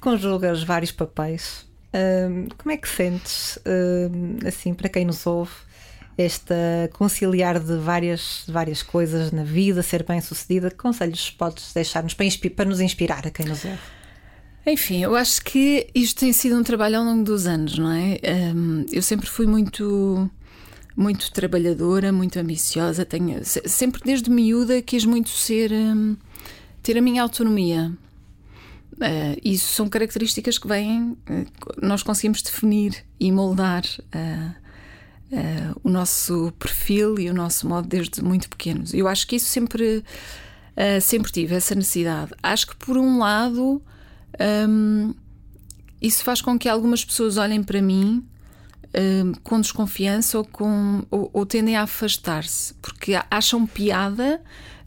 conjugas 0.00 0.62
vários 0.62 0.92
papéis. 0.92 1.66
Como 2.58 2.72
é 2.72 2.76
que 2.76 2.88
sentes, 2.88 3.58
assim, 4.46 4.74
para 4.74 4.88
quem 4.88 5.04
nos 5.04 5.26
ouve, 5.26 5.52
esta 6.16 6.54
conciliar 6.92 7.58
de 7.58 7.76
várias, 7.76 8.44
várias 8.48 8.82
coisas 8.82 9.32
na 9.32 9.44
vida, 9.44 9.82
ser 9.82 10.04
bem 10.04 10.20
sucedida? 10.20 10.70
Que 10.70 10.76
conselhos 10.76 11.30
podes 11.30 11.72
deixar-nos 11.72 12.14
para, 12.14 12.26
para 12.54 12.64
nos 12.64 12.80
inspirar 12.80 13.26
a 13.26 13.30
quem 13.30 13.46
nos 13.46 13.64
ouve? 13.64 13.78
Enfim, 14.66 15.02
eu 15.02 15.14
acho 15.14 15.42
que 15.44 15.88
isto 15.94 16.20
tem 16.20 16.32
sido 16.32 16.56
um 16.56 16.62
trabalho 16.62 16.98
ao 16.98 17.04
longo 17.04 17.22
dos 17.22 17.46
anos, 17.46 17.76
não 17.76 17.92
é? 17.92 18.18
Um, 18.54 18.86
eu 18.90 19.02
sempre 19.02 19.28
fui 19.28 19.46
muito 19.46 20.30
muito 20.96 21.32
trabalhadora, 21.32 22.12
muito 22.12 22.38
ambiciosa, 22.38 23.04
tenho 23.04 23.44
sempre 23.44 24.00
desde 24.04 24.30
miúda 24.30 24.80
quis 24.80 25.04
muito 25.04 25.28
ser 25.30 25.70
ter 26.82 26.96
a 26.96 27.02
minha 27.02 27.22
autonomia. 27.22 27.92
Uh, 28.94 29.40
isso 29.44 29.72
são 29.72 29.88
características 29.88 30.56
que 30.56 30.68
vêm, 30.68 31.16
uh, 31.28 31.46
nós 31.82 32.02
conseguimos 32.02 32.42
definir 32.42 33.04
e 33.18 33.32
moldar 33.32 33.82
uh, 33.84 34.64
o 35.82 35.90
nosso 35.90 36.52
perfil 36.58 37.18
e 37.18 37.28
o 37.28 37.34
nosso 37.34 37.68
modo 37.68 37.88
desde 37.88 38.22
muito 38.22 38.48
pequenos. 38.48 38.94
Eu 38.94 39.08
acho 39.08 39.26
que 39.26 39.34
isso 39.34 39.46
sempre, 39.46 40.04
sempre 41.02 41.32
tive, 41.32 41.56
essa 41.56 41.74
necessidade. 41.74 42.30
Acho 42.40 42.68
que 42.68 42.76
por 42.76 42.96
um 42.96 43.18
lado 43.18 43.82
um, 44.68 45.12
isso 46.00 46.22
faz 46.22 46.40
com 46.40 46.56
que 46.56 46.68
algumas 46.68 47.04
pessoas 47.04 47.36
olhem 47.36 47.64
para 47.64 47.82
mim 47.82 48.24
um, 48.94 49.32
com 49.42 49.60
desconfiança 49.60 50.38
ou, 50.38 50.44
com, 50.44 51.04
ou, 51.10 51.30
ou 51.32 51.46
tendem 51.46 51.76
a 51.76 51.82
afastar-se, 51.82 52.74
porque 52.74 53.14
acham 53.30 53.66
piada 53.66 54.40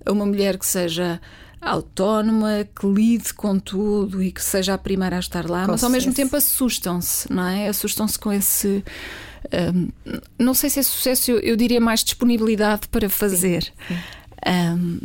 a 0.06 0.12
uma 0.12 0.26
mulher 0.26 0.58
que 0.58 0.66
seja 0.66 1.20
autónoma, 1.62 2.68
que 2.80 2.88
lide 2.88 3.34
com 3.34 3.60
tudo 3.60 4.22
e 4.22 4.32
que 4.32 4.44
seja 4.44 4.74
a 4.74 4.78
primeira 4.78 5.16
a 5.16 5.20
estar 5.20 5.50
lá, 5.50 5.66
com 5.66 5.72
mas 5.72 5.84
ao 5.84 5.90
mesmo 5.90 6.14
tempo 6.14 6.36
assustam-se, 6.36 7.32
não 7.32 7.48
é? 7.48 7.68
Assustam-se 7.68 8.18
com 8.18 8.32
esse. 8.32 8.84
Um, 9.74 9.90
não 10.38 10.54
sei 10.54 10.70
se 10.70 10.80
é 10.80 10.84
sucesso, 10.84 11.32
eu, 11.32 11.40
eu, 11.40 11.56
diria 11.56 11.80
mais 11.80 12.04
disponibilidade 12.04 12.88
para 12.90 13.10
fazer. 13.10 13.64
Sim, 13.64 13.72
sim. 13.88 13.98
Um, 14.48 15.00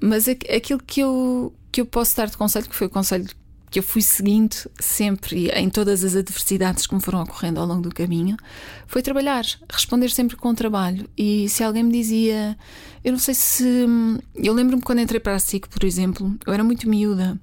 mas 0.00 0.28
aquilo 0.28 0.80
que 0.84 1.00
eu, 1.00 1.52
que 1.70 1.80
eu 1.80 1.86
posso 1.86 2.16
dar 2.16 2.28
de 2.28 2.36
conselho, 2.36 2.68
que 2.68 2.74
foi 2.74 2.86
o 2.86 2.90
conselho 2.90 3.28
que 3.70 3.78
eu 3.78 3.82
fui 3.82 4.02
seguindo 4.02 4.56
sempre 4.78 5.48
em 5.50 5.70
todas 5.70 6.02
as 6.02 6.16
adversidades 6.16 6.86
que 6.86 6.94
me 6.94 7.00
foram 7.00 7.22
ocorrendo 7.22 7.60
ao 7.60 7.66
longo 7.66 7.82
do 7.82 7.94
caminho, 7.94 8.36
foi 8.86 9.00
trabalhar, 9.00 9.44
responder 9.72 10.10
sempre 10.10 10.36
com 10.36 10.50
o 10.50 10.54
trabalho. 10.54 11.08
E 11.16 11.48
se 11.48 11.62
alguém 11.62 11.84
me 11.84 11.92
dizia, 11.92 12.58
eu 13.04 13.12
não 13.12 13.18
sei 13.18 13.34
se. 13.34 13.86
Eu 14.34 14.52
lembro-me 14.52 14.82
quando 14.82 15.00
entrei 15.00 15.20
para 15.20 15.36
a 15.36 15.38
SIC, 15.38 15.68
por 15.68 15.84
exemplo, 15.84 16.36
eu 16.44 16.52
era 16.52 16.64
muito 16.64 16.88
miúda. 16.88 17.38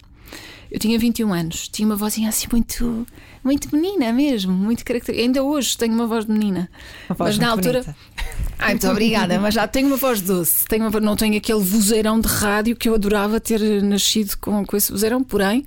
Eu 0.69 0.79
tinha 0.79 0.99
21 0.99 1.33
anos, 1.33 1.69
tinha 1.69 1.87
uma 1.87 1.95
vozinha 1.95 2.27
assim 2.27 2.47
muito, 2.51 3.07
muito 3.41 3.73
menina 3.73 4.11
mesmo, 4.11 4.51
muito 4.51 4.83
característica. 4.83 5.25
Ainda 5.25 5.41
hoje 5.41 5.77
tenho 5.77 5.93
uma 5.93 6.05
voz 6.05 6.25
de 6.25 6.31
menina. 6.33 6.69
Voz 7.07 7.17
mas 7.19 7.37
na 7.37 7.49
altura. 7.51 7.83
bonita. 7.83 7.95
Ai, 8.59 8.71
muito 8.71 8.87
obrigada, 8.89 9.39
mas 9.39 9.53
já 9.53 9.67
tenho 9.67 9.87
uma 9.87 9.97
voz 9.97 10.19
doce. 10.21 10.65
Tenho 10.65 10.87
uma- 10.87 10.99
não 10.99 11.15
tenho 11.15 11.37
aquele 11.37 11.59
vozeirão 11.63 12.19
de 12.19 12.27
rádio 12.27 12.75
que 12.75 12.89
eu 12.89 12.95
adorava 12.95 13.39
ter 13.39 13.59
nascido 13.83 14.35
com, 14.39 14.65
com 14.65 14.75
esse 14.75 14.91
vozeirão. 14.91 15.23
Porém, 15.23 15.63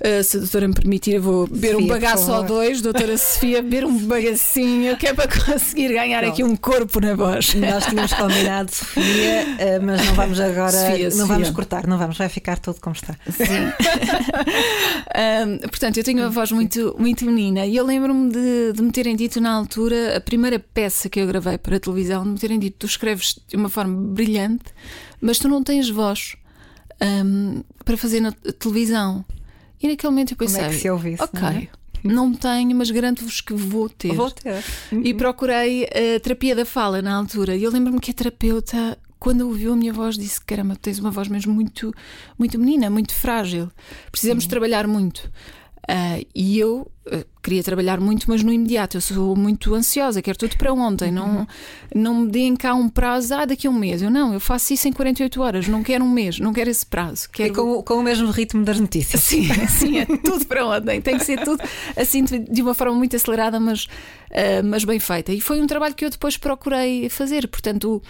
eh, 0.00 0.22
se 0.22 0.36
a 0.38 0.40
doutora 0.40 0.66
me 0.68 0.74
permitir, 0.74 1.12
eu 1.16 1.22
vou 1.22 1.46
beber 1.46 1.76
um 1.76 1.80
Sofia, 1.80 1.94
bagaço 1.94 2.32
ou 2.32 2.42
dois, 2.42 2.80
doutora 2.80 3.18
Sofia, 3.18 3.62
beber 3.62 3.84
um 3.84 3.98
bagacinho, 4.06 4.96
que 4.96 5.06
é 5.06 5.12
para 5.14 5.28
conseguir 5.44 5.92
ganhar 5.92 6.24
aqui 6.24 6.42
um 6.42 6.56
corpo 6.56 6.98
na 7.00 7.14
voz. 7.14 7.54
Nós 7.54 7.84
tínhamos 7.86 8.12
combinado, 8.14 8.74
Sofia, 8.74 9.56
eh, 9.58 9.78
mas 9.82 10.04
não 10.06 10.14
vamos 10.14 10.40
agora. 10.40 10.72
Sofia, 10.72 11.04
não 11.04 11.10
Sofia. 11.10 11.26
vamos 11.26 11.50
cortar, 11.50 11.86
não 11.86 11.98
vamos, 11.98 12.16
vai 12.16 12.28
ficar 12.30 12.58
tudo 12.58 12.80
como 12.80 12.96
está. 12.96 13.14
Sim. 13.30 13.70
Portanto, 15.68 15.96
eu 15.98 16.04
tenho 16.04 16.20
uma 16.22 16.30
voz 16.30 16.50
muito, 16.52 16.94
muito 16.98 17.24
menina 17.24 17.66
e 17.66 17.76
eu 17.76 17.84
lembro-me 17.84 18.30
de, 18.32 18.72
de 18.74 18.82
me 18.82 18.90
terem 18.90 19.14
dito 19.16 19.40
na 19.40 19.50
altura, 19.52 20.16
a 20.16 20.20
primeira 20.20 20.58
peça 20.58 21.08
que 21.08 21.20
eu 21.20 21.26
gravei 21.26 21.58
para 21.58 21.76
a 21.76 21.80
televisão, 21.80 22.29
me 22.30 22.38
terem 22.38 22.58
dito: 22.58 22.76
tu 22.78 22.86
escreves 22.86 23.38
de 23.48 23.56
uma 23.56 23.68
forma 23.68 23.96
brilhante, 24.12 24.66
mas 25.20 25.38
tu 25.38 25.48
não 25.48 25.62
tens 25.62 25.88
voz 25.90 26.36
ahm, 27.00 27.60
para 27.84 27.96
fazer 27.96 28.20
na 28.20 28.32
televisão. 28.32 29.24
E 29.82 29.88
naquele 29.88 30.10
momento 30.10 30.32
eu 30.32 30.36
Como 30.36 30.48
pensei: 30.50 30.64
é 30.64 30.68
que 30.68 30.74
se 30.76 30.90
ouvisse? 30.90 31.22
ok, 31.22 31.40
não 31.40 31.48
é? 31.48 31.68
não 32.02 32.34
tenho, 32.34 32.74
mas 32.76 32.90
garanto-vos 32.90 33.40
que 33.40 33.52
vou 33.54 33.88
ter. 33.88 34.14
Vou 34.14 34.30
ter. 34.30 34.62
E 34.92 35.12
procurei 35.14 35.84
a 35.84 36.20
terapia 36.20 36.54
da 36.54 36.64
fala 36.64 37.02
na 37.02 37.14
altura. 37.14 37.56
E 37.56 37.62
eu 37.62 37.70
lembro-me 37.70 38.00
que 38.00 38.10
a 38.10 38.14
terapeuta, 38.14 38.96
quando 39.18 39.42
ouviu 39.42 39.72
a 39.72 39.76
minha 39.76 39.92
voz, 39.92 40.16
disse: 40.16 40.40
Caramba, 40.40 40.76
tens 40.76 40.98
uma 40.98 41.10
voz 41.10 41.28
mesmo 41.28 41.52
muito, 41.52 41.94
muito 42.38 42.58
menina, 42.58 42.88
muito 42.88 43.14
frágil. 43.14 43.70
Precisamos 44.10 44.46
trabalhar 44.46 44.86
muito. 44.86 45.30
Ah, 45.88 46.20
e 46.34 46.58
eu 46.58 46.90
ah, 47.10 47.24
queria 47.42 47.62
trabalhar 47.62 47.98
muito, 48.00 48.26
mas 48.28 48.42
no 48.42 48.52
imediato. 48.52 48.96
Eu 48.96 49.00
sou 49.00 49.34
muito 49.36 49.74
ansiosa, 49.74 50.22
quero 50.22 50.38
tudo 50.38 50.56
para 50.56 50.72
ontem. 50.72 51.10
Não, 51.10 51.46
não 51.94 52.14
me 52.20 52.30
deem 52.30 52.54
cá 52.54 52.74
um 52.74 52.88
prazo, 52.88 53.34
ah, 53.34 53.44
daqui 53.44 53.66
a 53.66 53.70
um 53.70 53.72
mês. 53.78 54.00
Eu 54.02 54.10
não, 54.10 54.32
eu 54.32 54.38
faço 54.40 54.72
isso 54.72 54.86
em 54.86 54.92
48 54.92 55.40
horas. 55.40 55.66
Não 55.68 55.82
quero 55.82 56.04
um 56.04 56.10
mês, 56.10 56.38
não 56.38 56.52
quero 56.52 56.70
esse 56.70 56.84
prazo. 56.86 57.26
E 57.30 57.32
Quero 57.32 57.54
com, 57.54 57.72
o- 57.78 57.82
com 57.82 57.94
o 57.94 58.02
mesmo 58.02 58.30
ritmo 58.30 58.62
das 58.64 58.78
notícias. 58.78 59.22
Sim, 59.22 59.44
sim, 59.68 59.98
é 59.98 60.06
tudo 60.06 60.44
para 60.46 60.64
ontem. 60.66 61.00
Tem 61.00 61.16
que 61.18 61.24
ser 61.24 61.42
tudo 61.42 61.62
assim 61.96 62.24
de 62.24 62.62
uma 62.62 62.74
forma 62.74 62.94
muito 62.94 63.16
acelerada, 63.16 63.58
mas, 63.58 63.86
ah, 64.32 64.62
mas 64.64 64.84
bem 64.84 65.00
feita. 65.00 65.32
E 65.32 65.40
foi 65.40 65.60
um 65.60 65.66
trabalho 65.66 65.94
que 65.94 66.04
eu 66.04 66.10
depois 66.10 66.36
procurei 66.36 67.08
fazer. 67.08 67.48
Portanto, 67.48 68.02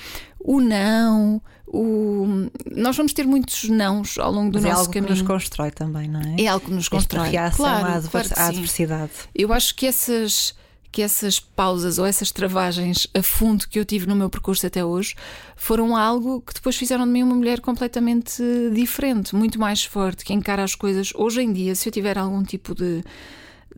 o, 0.44 0.56
o 0.56 0.60
não, 0.60 1.40
o... 1.72 2.50
nós 2.74 2.96
vamos 2.96 3.12
ter 3.12 3.24
muitos 3.26 3.68
nãos 3.68 4.18
ao 4.18 4.32
longo 4.32 4.50
do 4.50 4.54
Mas 4.56 4.64
é 4.64 4.68
nosso 4.70 4.80
algo 4.80 4.92
que 4.92 4.98
caminho. 5.00 5.14
nos 5.16 5.22
constrói 5.26 5.70
também, 5.70 6.08
não 6.08 6.20
é? 6.20 6.42
É 6.42 6.46
algo 6.48 6.66
que 6.66 6.72
nos 6.72 6.84
Esta 6.86 6.96
constrói. 6.96 7.28
reação 7.30 7.64
claro, 7.64 7.86
à, 7.86 7.94
adver- 7.94 8.10
claro 8.10 8.28
que 8.28 8.38
à 8.40 8.46
adversidade. 8.48 9.12
Eu 9.34 9.52
acho 9.52 9.74
que 9.76 9.86
essas, 9.86 10.54
que 10.90 11.00
essas 11.00 11.38
pausas 11.38 11.98
ou 11.98 12.04
essas 12.06 12.32
travagens 12.32 13.06
a 13.14 13.22
fundo 13.22 13.68
que 13.68 13.78
eu 13.78 13.84
tive 13.84 14.06
no 14.08 14.16
meu 14.16 14.28
percurso 14.28 14.66
até 14.66 14.84
hoje 14.84 15.14
foram 15.54 15.96
algo 15.96 16.40
que 16.40 16.52
depois 16.54 16.76
fizeram 16.76 17.04
de 17.06 17.12
mim 17.12 17.22
uma 17.22 17.36
mulher 17.36 17.60
completamente 17.60 18.42
diferente, 18.74 19.36
muito 19.36 19.58
mais 19.60 19.84
forte, 19.84 20.24
que 20.24 20.32
encara 20.32 20.64
as 20.64 20.74
coisas. 20.74 21.12
Hoje 21.14 21.40
em 21.42 21.52
dia, 21.52 21.74
se 21.76 21.88
eu 21.88 21.92
tiver 21.92 22.18
algum 22.18 22.42
tipo 22.42 22.74
de, 22.74 23.04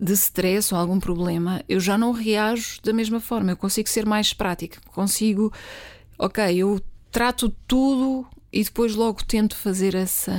de 0.01 0.13
stress 0.15 0.73
ou 0.73 0.81
algum 0.81 0.99
problema, 0.99 1.63
eu 1.69 1.79
já 1.79 1.99
não 1.99 2.13
reajo 2.13 2.79
da 2.83 2.95
mesma 2.95 3.21
forma. 3.21 3.51
Eu 3.53 3.57
consigo 3.59 3.89
ser 3.91 4.07
mais 4.07 4.33
prática, 4.33 4.79
consigo, 4.95 5.53
ok, 6.19 6.57
eu 6.57 6.81
trato 7.13 7.55
tudo 7.69 8.27
e 8.53 8.65
depois 8.65 8.95
logo 8.97 9.23
tento 9.25 9.55
fazer 9.55 9.95
essa 9.95 10.33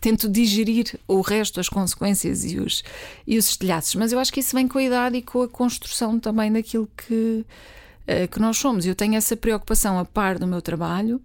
tento 0.00 0.28
digerir 0.28 0.98
o 1.08 1.20
resto, 1.20 1.58
as 1.58 1.68
consequências 1.68 2.44
e 2.44 2.58
os, 2.60 2.84
e 3.26 3.36
os 3.36 3.48
estilhaços. 3.48 3.94
Mas 3.96 4.12
eu 4.12 4.18
acho 4.18 4.32
que 4.32 4.40
isso 4.40 4.54
vem 4.54 4.68
com 4.68 4.78
a 4.78 4.82
idade 4.82 5.16
e 5.16 5.22
com 5.22 5.42
a 5.42 5.48
construção 5.48 6.20
também 6.20 6.52
daquilo 6.52 6.88
que, 6.96 7.44
eh, 8.06 8.26
que 8.28 8.38
nós 8.38 8.56
somos. 8.56 8.86
Eu 8.86 8.94
tenho 8.94 9.16
essa 9.16 9.36
preocupação 9.36 9.98
a 9.98 10.04
par 10.04 10.38
do 10.38 10.46
meu 10.46 10.62
trabalho, 10.62 11.20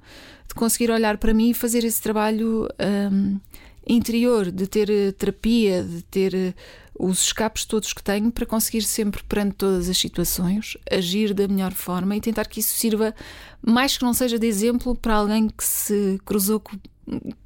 de 0.48 0.56
conseguir 0.56 0.90
olhar 0.90 1.18
para 1.18 1.34
mim 1.34 1.52
e 1.52 1.54
fazer 1.54 1.84
esse 1.84 2.02
trabalho 2.02 2.68
hum, 3.12 3.40
interior, 3.86 4.50
de 4.50 4.66
ter 4.66 4.90
eh, 4.90 5.12
terapia, 5.12 5.84
de 5.84 6.02
ter 6.04 6.34
eh, 6.34 6.54
os 6.97 7.23
escapes 7.23 7.65
todos 7.65 7.93
que 7.93 8.04
tenho 8.04 8.32
para 8.32 8.45
conseguir 8.45 8.82
sempre, 8.84 9.23
perante 9.23 9.56
todas 9.56 9.89
as 9.89 9.97
situações, 9.97 10.77
agir 10.91 11.34
da 11.34 11.47
melhor 11.47 11.71
forma 11.71 12.15
e 12.15 12.21
tentar 12.21 12.45
que 12.45 12.60
isso 12.60 12.75
sirva, 12.77 13.13
mais 13.62 13.97
que 13.97 14.04
não 14.04 14.13
seja 14.13 14.38
de 14.38 14.45
exemplo, 14.47 14.95
para 14.95 15.15
alguém 15.15 15.47
que 15.49 15.63
se 15.63 16.19
cruzou 16.25 16.60
co- 16.60 16.77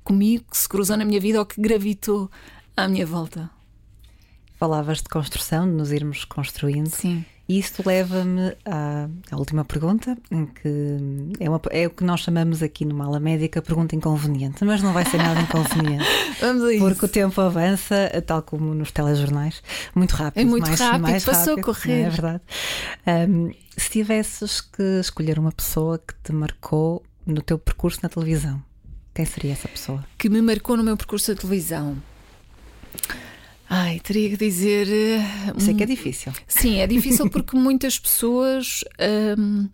comigo, 0.03 0.43
que 0.51 0.57
se 0.57 0.67
cruzou 0.67 0.97
na 0.97 1.05
minha 1.05 1.19
vida 1.19 1.39
ou 1.39 1.45
que 1.45 1.59
gravitou 1.61 2.29
à 2.75 2.87
minha 2.87 3.05
volta. 3.05 3.49
Falavas 4.57 4.97
de 4.99 5.09
construção, 5.09 5.65
de 5.67 5.73
nos 5.73 5.91
irmos 5.91 6.23
construindo. 6.25 6.87
Sim. 6.89 7.25
E 7.47 7.59
isso 7.59 7.83
leva-me 7.85 8.55
à, 8.65 9.07
à 9.29 9.37
última 9.37 9.63
pergunta, 9.63 10.17
que 10.61 10.97
é, 11.39 11.47
uma- 11.47 11.61
é 11.69 11.85
o 11.85 11.91
que 11.91 12.03
nós 12.03 12.21
chamamos 12.21 12.63
aqui 12.63 12.83
no 12.85 12.95
Mala 12.95 13.19
Médica 13.19 13.61
pergunta 13.61 13.95
inconveniente, 13.95 14.65
mas 14.65 14.81
não 14.81 14.91
vai 14.93 15.05
ser 15.05 15.17
nada 15.17 15.39
inconveniente, 15.41 16.03
Vamos 16.41 16.63
a 16.63 16.73
isso. 16.73 16.83
porque 16.83 17.05
o 17.05 17.07
tempo 17.07 17.39
avança, 17.39 18.09
tal 18.25 18.41
como 18.41 18.73
nos 18.73 18.91
telejornais, 18.91 19.61
muito 19.93 20.13
rápido. 20.15 20.41
É 20.41 20.45
muito 20.45 20.65
mais, 20.67 20.79
rápido, 20.79 21.01
mais 21.03 21.23
passou 21.23 21.53
a 21.53 21.55
rápido, 21.57 21.65
correr. 21.65 22.01
É 22.05 22.09
verdade. 22.09 22.41
Ahm, 23.05 23.51
se 23.77 23.89
tivesses 23.91 24.61
que 24.61 24.81
escolher 24.99 25.37
uma 25.37 25.51
pessoa 25.51 25.99
que 25.99 26.15
te 26.23 26.33
marcou 26.33 27.03
no 27.27 27.41
teu 27.43 27.59
percurso 27.59 27.99
na 28.01 28.09
televisão, 28.09 28.59
quem 29.13 29.23
seria 29.25 29.53
essa 29.53 29.67
pessoa? 29.67 30.03
que 30.17 30.29
me 30.29 30.41
marcou 30.41 30.75
no 30.75 30.83
meu 30.83 30.97
percurso 30.97 31.31
da 31.33 31.39
televisão. 31.39 31.95
Ai, 33.69 33.99
teria 33.99 34.29
que 34.29 34.37
dizer. 34.37 34.87
eh, 34.87 35.53
Sei 35.59 35.73
que 35.73 35.83
é 35.83 35.85
difícil. 35.85 36.31
Sim, 36.47 36.77
é 36.79 36.87
difícil 36.87 37.27
porque 37.31 37.57
muitas 37.57 37.97
pessoas 37.97 38.83
hum, 39.39 39.67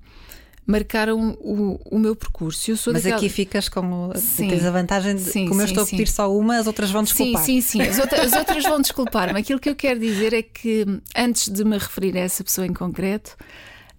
marcaram 0.66 1.38
o, 1.42 1.80
o 1.96 2.00
meu 2.00 2.16
percurso. 2.16 2.72
Eu 2.72 2.76
Mas 2.94 3.04
daquela- 3.04 3.16
aqui 3.18 3.28
ficas 3.30 3.68
com. 3.68 4.12
Sim. 4.16 4.48
Tens 4.48 4.64
a 4.64 4.72
vantagem 4.72 5.16
de. 5.16 5.22
Sim, 5.24 5.48
como 5.48 5.62
eu 5.62 5.68
sim, 5.68 5.72
estou 5.74 5.84
a 5.84 5.86
sim. 5.86 5.98
pedir 5.98 6.10
só 6.10 6.34
uma, 6.36 6.58
as 6.58 6.68
outras 6.68 6.90
vão 6.90 7.06
Sim, 7.06 7.14
desculpar. 7.14 7.44
sim, 7.46 7.62
sim. 7.62 7.82
As, 7.82 8.00
outra- 8.00 8.24
as 8.24 8.34
outras 8.34 8.64
vão 8.64 8.80
desculpar-me. 8.82 9.40
Aquilo 9.40 9.60
que 9.60 9.70
eu 9.70 9.76
quero 9.76 10.00
dizer 10.00 10.34
é 10.34 10.42
que, 10.42 10.86
antes 11.16 11.50
de 11.50 11.64
me 11.66 11.78
referir 11.78 12.16
a 12.18 12.22
essa 12.22 12.44
pessoa 12.44 12.66
em 12.66 12.74
concreto, 12.74 13.36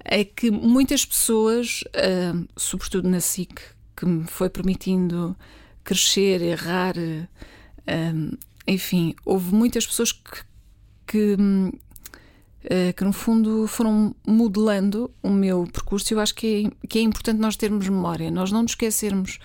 é 0.05 0.24
que 0.24 0.50
muitas 0.50 1.05
pessoas, 1.05 1.85
hum, 2.35 2.46
sobretudo 2.57 3.09
na 3.09 3.20
SIC, 3.20 3.61
que 3.94 4.07
me 4.07 4.24
foi 4.26 4.48
permitindo 4.48 5.37
crescer, 5.85 6.40
errar, 6.40 6.94
hum, 6.96 8.31
enfim, 8.66 9.14
houve 9.25 9.55
muitas 9.55 9.87
pessoas 9.87 10.12
que, 10.12 10.44
que, 11.07 11.37
hum, 11.38 11.72
eh, 12.64 12.92
que 12.92 13.05
no 13.05 13.12
fundo 13.12 13.66
foram 13.66 14.14
modelando 14.27 15.11
o 15.22 15.31
meu 15.31 15.66
percurso. 15.72 16.12
Eu 16.14 16.20
acho 16.20 16.35
que 16.35 16.70
é, 16.83 16.87
que 16.87 16.98
é 16.98 17.03
importante 17.03 17.38
nós 17.38 17.57
termos 17.57 17.88
memória, 17.88 18.31
nós 18.31 18.53
não 18.53 18.62
nos 18.62 18.72
esquecermos 18.72 19.38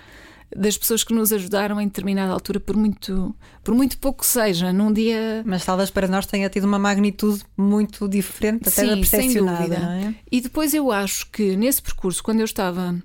das 0.56 0.77
pessoas 0.77 1.03
que 1.03 1.13
nos 1.13 1.34
ajudaram 1.34 1.80
em 1.82 1.88
determinada 1.88 2.32
altura, 2.32 2.60
por 2.60 2.75
muito, 2.75 3.36
por 3.63 3.75
muito 3.75 3.97
pouco 3.97 4.21
que 4.21 4.25
seja, 4.27 4.71
num 4.71 4.93
dia. 4.93 5.43
Mas 5.45 5.65
talvez 5.65 5.89
para 5.89 6.08
nós 6.08 6.25
tenha 6.25 6.49
tido 6.49 6.63
uma 6.63 6.80
magnitude 6.80 7.43
muito 7.58 8.08
diferente, 8.08 8.69
até 8.69 8.86
da 8.86 8.95
Sim, 8.95 9.03
sem 9.03 9.21
percepcionada, 9.21 9.63
dúvida. 9.63 9.80
não 9.80 9.91
é? 9.91 10.15
E 10.32 10.39
depois 10.39 10.73
eu 10.73 10.91
acho 10.91 11.30
que 11.32 11.56
nesse 11.58 11.82
percurso, 11.82 12.23
quando 12.23 12.39
eu 12.39 12.45
estava 12.45 12.95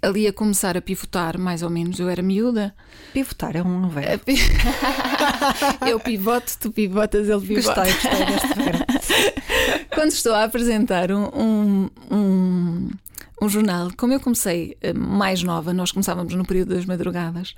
ali 0.00 0.26
a 0.26 0.32
começar 0.32 0.76
a 0.76 0.82
pivotar, 0.82 1.38
mais 1.38 1.62
ou 1.62 1.70
menos, 1.70 1.98
eu 1.98 2.08
era 2.08 2.22
miúda. 2.22 2.74
Pivotar 3.12 3.56
é 3.56 3.62
um 3.62 3.88
verbo. 3.88 4.24
eu 5.86 6.00
pivoto, 6.00 6.52
tu 6.60 6.72
pivotas, 6.72 7.28
ele 7.28 7.46
pivota. 7.46 7.84
Gostei, 7.84 8.10
gostei 8.10 8.26
deste 8.26 8.54
verbo. 8.54 8.84
quando 9.94 10.10
estou 10.10 10.34
a 10.34 10.44
apresentar 10.44 11.12
um, 11.12 11.28
um, 11.34 11.90
um, 12.10 12.90
um 13.40 13.48
jornal, 13.48 13.90
como 13.96 14.12
eu 14.12 14.20
comecei 14.20 14.76
eh, 14.80 14.92
mais 14.92 15.42
nova, 15.42 15.72
nós 15.72 15.92
começávamos 15.92 16.34
no 16.34 16.44
período 16.44 16.74
das 16.74 16.84
madrugadas. 16.84 17.54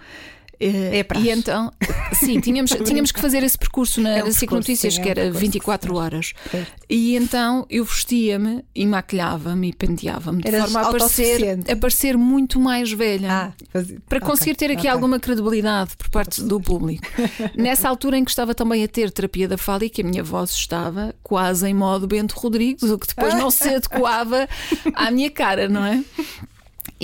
Eh, 0.60 0.98
É 0.98 1.02
praxe. 1.02 1.26
e 1.26 1.30
então, 1.30 1.72
sim, 2.14 2.40
tínhamos, 2.40 2.70
tínhamos 2.84 3.12
que 3.12 3.20
fazer 3.20 3.42
esse 3.42 3.58
percurso 3.58 4.00
na, 4.00 4.10
É 4.18 4.22
um 4.22 4.26
na 4.26 4.32
SIC 4.32 4.40
percurso, 4.40 4.54
Notícias, 4.70 4.94
sim, 4.94 5.00
é 5.00 5.02
que 5.02 5.08
um 5.08 5.10
era 5.10 5.20
percurso 5.22 5.40
que 5.40 5.46
24 5.46 5.88
se 5.88 5.94
faz. 5.94 6.04
horas. 6.06 6.32
Certo. 6.50 6.72
E 6.88 7.16
então 7.16 7.66
eu 7.70 7.84
vestia-me 7.84 8.64
e 8.74 8.86
maquilhava-me 8.86 9.68
e 9.68 9.72
penteava-me 9.72 10.42
de 10.42 10.48
Eras 10.48 10.70
forma 10.72 10.80
a 10.88 10.90
parecer, 10.90 11.58
a 11.70 11.76
parecer 11.76 12.16
muito 12.16 12.60
mais 12.60 12.92
velha. 12.92 13.28
Ah, 13.32 13.52
fazia- 13.72 13.98
Para 14.08 14.18
ok, 14.18 14.28
conseguir 14.30 14.54
ter 14.54 14.66
aqui 14.70 14.80
ok. 14.80 14.90
alguma 14.90 15.18
credibilidade 15.20 15.96
por 15.96 16.08
parte 16.10 16.42
do 16.42 16.60
público. 16.60 17.04
Nessa 17.56 17.88
altura 17.88 18.18
em 18.18 18.24
que 18.24 18.30
estava 18.30 18.54
também 18.54 18.84
a 18.84 18.88
ter 18.88 19.10
terapia 19.10 19.48
da 19.48 19.56
fala 19.58 19.84
e 19.84 19.90
que 19.90 20.02
a 20.02 20.04
minha 20.04 20.22
voz 20.22 20.50
estava 20.50 21.14
quase 21.22 21.66
em 21.68 21.74
modo 21.74 22.06
Bento 22.06 22.34
Rodrigues, 22.36 22.82
o 22.90 22.98
que 22.98 23.06
depois 23.06 23.34
não 23.34 23.50
se 23.52 23.68
adequava 23.68 24.48
à 24.94 25.10
minha 25.10 25.30
cara, 25.30 25.68
não 25.68 25.84
é? 25.84 26.02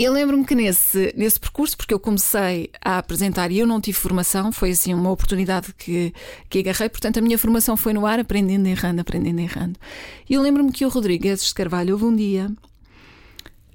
Eu 0.03 0.15
lembro-me 0.15 0.47
que 0.47 0.55
nesse, 0.55 1.13
nesse 1.15 1.39
percurso, 1.39 1.77
porque 1.77 1.93
eu 1.93 2.01
comecei 2.01 2.71
a 2.83 2.97
apresentar 2.97 3.51
e 3.51 3.59
eu 3.59 3.67
não 3.67 3.83
tive 3.83 3.99
formação, 3.99 4.51
foi 4.51 4.71
assim 4.71 4.95
uma 4.95 5.11
oportunidade 5.11 5.75
que, 5.75 6.15
que 6.49 6.61
agarrei, 6.61 6.89
portanto 6.89 7.19
a 7.19 7.21
minha 7.21 7.37
formação 7.37 7.77
foi 7.77 7.93
no 7.93 8.07
ar, 8.07 8.19
aprendendo, 8.19 8.67
errando, 8.67 9.03
aprendendo, 9.03 9.41
errando. 9.41 9.79
E 10.27 10.33
eu 10.33 10.41
lembro-me 10.41 10.73
que 10.73 10.87
o 10.87 10.89
Rodrigues 10.89 11.45
de 11.45 11.53
Carvalho 11.53 11.93
houve 11.93 12.07
um 12.07 12.17
dia 12.17 12.51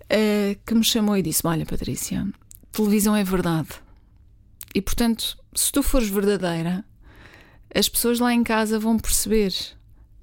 eh, 0.09 0.57
que 0.65 0.73
me 0.73 0.83
chamou 0.83 1.15
e 1.15 1.21
disse: 1.21 1.45
Olha, 1.45 1.63
Patrícia, 1.63 2.27
televisão 2.71 3.15
é 3.15 3.23
verdade. 3.23 3.69
E 4.73 4.81
portanto, 4.81 5.37
se 5.53 5.71
tu 5.71 5.83
fores 5.83 6.09
verdadeira, 6.09 6.83
as 7.71 7.87
pessoas 7.87 8.19
lá 8.19 8.33
em 8.33 8.43
casa 8.43 8.79
vão 8.79 8.97
perceber. 8.97 9.53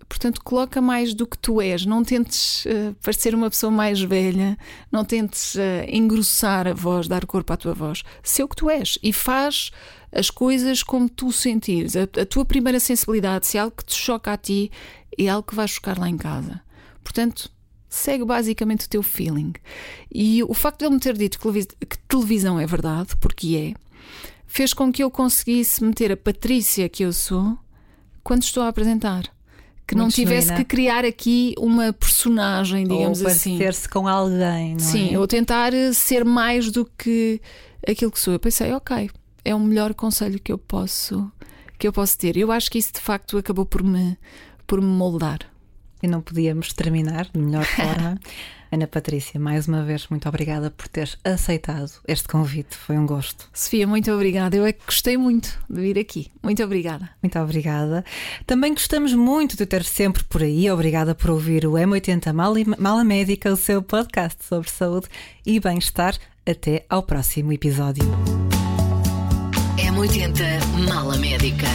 Portanto, 0.09 0.43
coloca 0.43 0.81
mais 0.81 1.15
do 1.15 1.27
que 1.27 1.39
tu 1.39 1.61
és. 1.61 1.87
Não 1.87 2.05
tentes 2.05 2.65
uh, 2.65 2.95
parecer 3.03 3.35
uma 3.35 3.49
pessoa 3.49 3.71
mais 3.71 4.01
velha, 4.01 4.59
não 4.91 5.05
tentes 5.05 5.55
uh, 5.55 5.59
engrossar 5.89 6.67
a 6.67 6.75
voz, 6.75 7.09
dar 7.09 7.27
corpo 7.27 7.53
à 7.53 7.57
tua 7.57 7.75
voz. 7.75 8.03
Sei 8.23 8.45
o 8.45 8.49
que 8.49 8.57
tu 8.57 8.69
és 8.69 8.99
e 9.03 9.13
faz 9.13 9.71
as 10.11 10.31
coisas 10.31 10.83
como 10.83 11.09
tu 11.09 11.33
sentires. 11.33 11.97
A, 11.97 12.03
a 12.03 12.27
tua 12.27 12.45
primeira 12.45 12.79
sensibilidade, 12.79 13.47
se 13.47 13.57
é 13.57 13.61
algo 13.61 13.77
que 13.77 13.85
te 13.85 13.95
choca 13.95 14.33
a 14.33 14.37
ti, 14.37 14.71
é 15.19 15.29
algo 15.29 15.49
que 15.49 15.55
vai 15.55 15.67
chocar 15.67 15.99
lá 15.99 16.09
em 16.09 16.17
casa. 16.17 16.61
Portanto, 17.03 17.51
segue 17.89 18.25
basicamente 18.25 18.87
o 18.87 18.89
teu 18.89 19.03
feeling. 19.03 19.53
E 20.11 20.43
o 20.43 20.55
facto 20.55 20.81
de 20.81 20.87
ele 20.87 20.95
me 20.95 21.01
ter 21.01 21.17
dito 21.17 21.39
que 21.39 21.99
televisão 22.09 22.59
é 22.59 22.67
verdade, 22.67 23.17
porque 23.17 23.75
é, 23.75 23.81
fez 24.47 24.73
com 24.73 24.93
que 24.93 25.03
eu 25.03 25.11
conseguisse 25.11 25.83
meter 25.83 26.13
a 26.13 26.17
Patrícia 26.17 26.89
que 26.89 27.03
eu 27.03 27.13
sou 27.13 27.59
quando 28.23 28.43
estou 28.43 28.63
a 28.63 28.69
apresentar 28.69 29.31
que 29.87 29.95
não 29.95 30.09
tivesse 30.09 30.49
genuína. 30.49 30.65
que 30.65 30.77
criar 30.77 31.05
aqui 31.05 31.55
uma 31.59 31.93
personagem, 31.93 32.87
digamos 32.87 33.21
ou 33.21 33.27
assim. 33.27 33.65
Ou 33.65 33.73
se 33.73 33.89
com 33.89 34.09
alguém, 34.09 34.73
não 34.73 34.79
Sim, 34.81 35.15
é? 35.15 35.19
ou 35.19 35.27
tentar 35.27 35.73
ser 35.93 36.25
mais 36.25 36.71
do 36.71 36.85
que 36.85 37.41
aquilo 37.87 38.11
que 38.11 38.21
sou. 38.21 38.33
Eu 38.33 38.41
pensei, 38.41 38.73
ok, 38.73 39.11
é 39.45 39.55
o 39.55 39.61
melhor 39.61 39.93
conselho 39.95 40.41
que 40.41 40.53
eu 40.53 40.59
posso 40.59 41.31
que 41.79 41.89
eu 41.89 41.93
posso 41.93 42.17
ter. 42.17 42.37
Eu 42.37 42.53
acho 42.53 42.71
que 42.71 42.79
isso 42.79 42.93
de 42.93 43.01
facto 43.01 43.37
acabou 43.37 43.67
por 43.67 43.83
me 43.83 44.17
por 44.67 44.81
me 44.81 44.87
moldar. 44.87 45.41
E 46.03 46.07
não 46.07 46.21
podíamos 46.21 46.73
terminar 46.73 47.29
de 47.33 47.41
melhor 47.41 47.65
forma. 47.77 48.19
Ana 48.73 48.87
Patrícia, 48.87 49.39
mais 49.39 49.69
uma 49.69 49.83
vez, 49.83 50.07
muito 50.09 50.27
obrigada 50.27 50.71
por 50.71 50.89
teres 50.89 51.19
aceitado 51.23 51.93
este 52.09 52.27
convite. 52.27 52.75
Foi 52.75 52.97
um 52.97 53.05
gosto. 53.05 53.47
Sofia, 53.53 53.87
muito 53.87 54.11
obrigada. 54.11 54.57
Eu 54.57 54.65
é 54.65 54.73
que 54.73 54.87
gostei 54.87 55.19
muito 55.19 55.59
de 55.69 55.79
vir 55.79 55.99
aqui. 55.99 56.31
Muito 56.43 56.65
obrigada. 56.65 57.11
Muito 57.23 57.39
obrigada. 57.39 58.03
Também 58.47 58.73
gostamos 58.73 59.13
muito 59.13 59.59
de 59.59 59.67
ter 59.67 59.85
sempre 59.85 60.25
por 60.25 60.43
aí. 60.43 60.71
Obrigada 60.71 61.15
por 61.15 61.29
ouvir 61.33 61.67
o 61.67 61.73
M80 61.73 62.33
Mala 62.79 63.05
Médica, 63.05 63.53
o 63.53 63.57
seu 63.57 63.83
podcast 63.83 64.43
sobre 64.43 64.71
saúde 64.71 65.07
e 65.45 65.61
bem-estar. 65.61 66.17
Até 66.47 66.87
ao 66.89 67.03
próximo 67.03 67.53
episódio. 67.53 68.05
M80 69.77 70.89
Mala 70.89 71.19
Médica. 71.19 71.69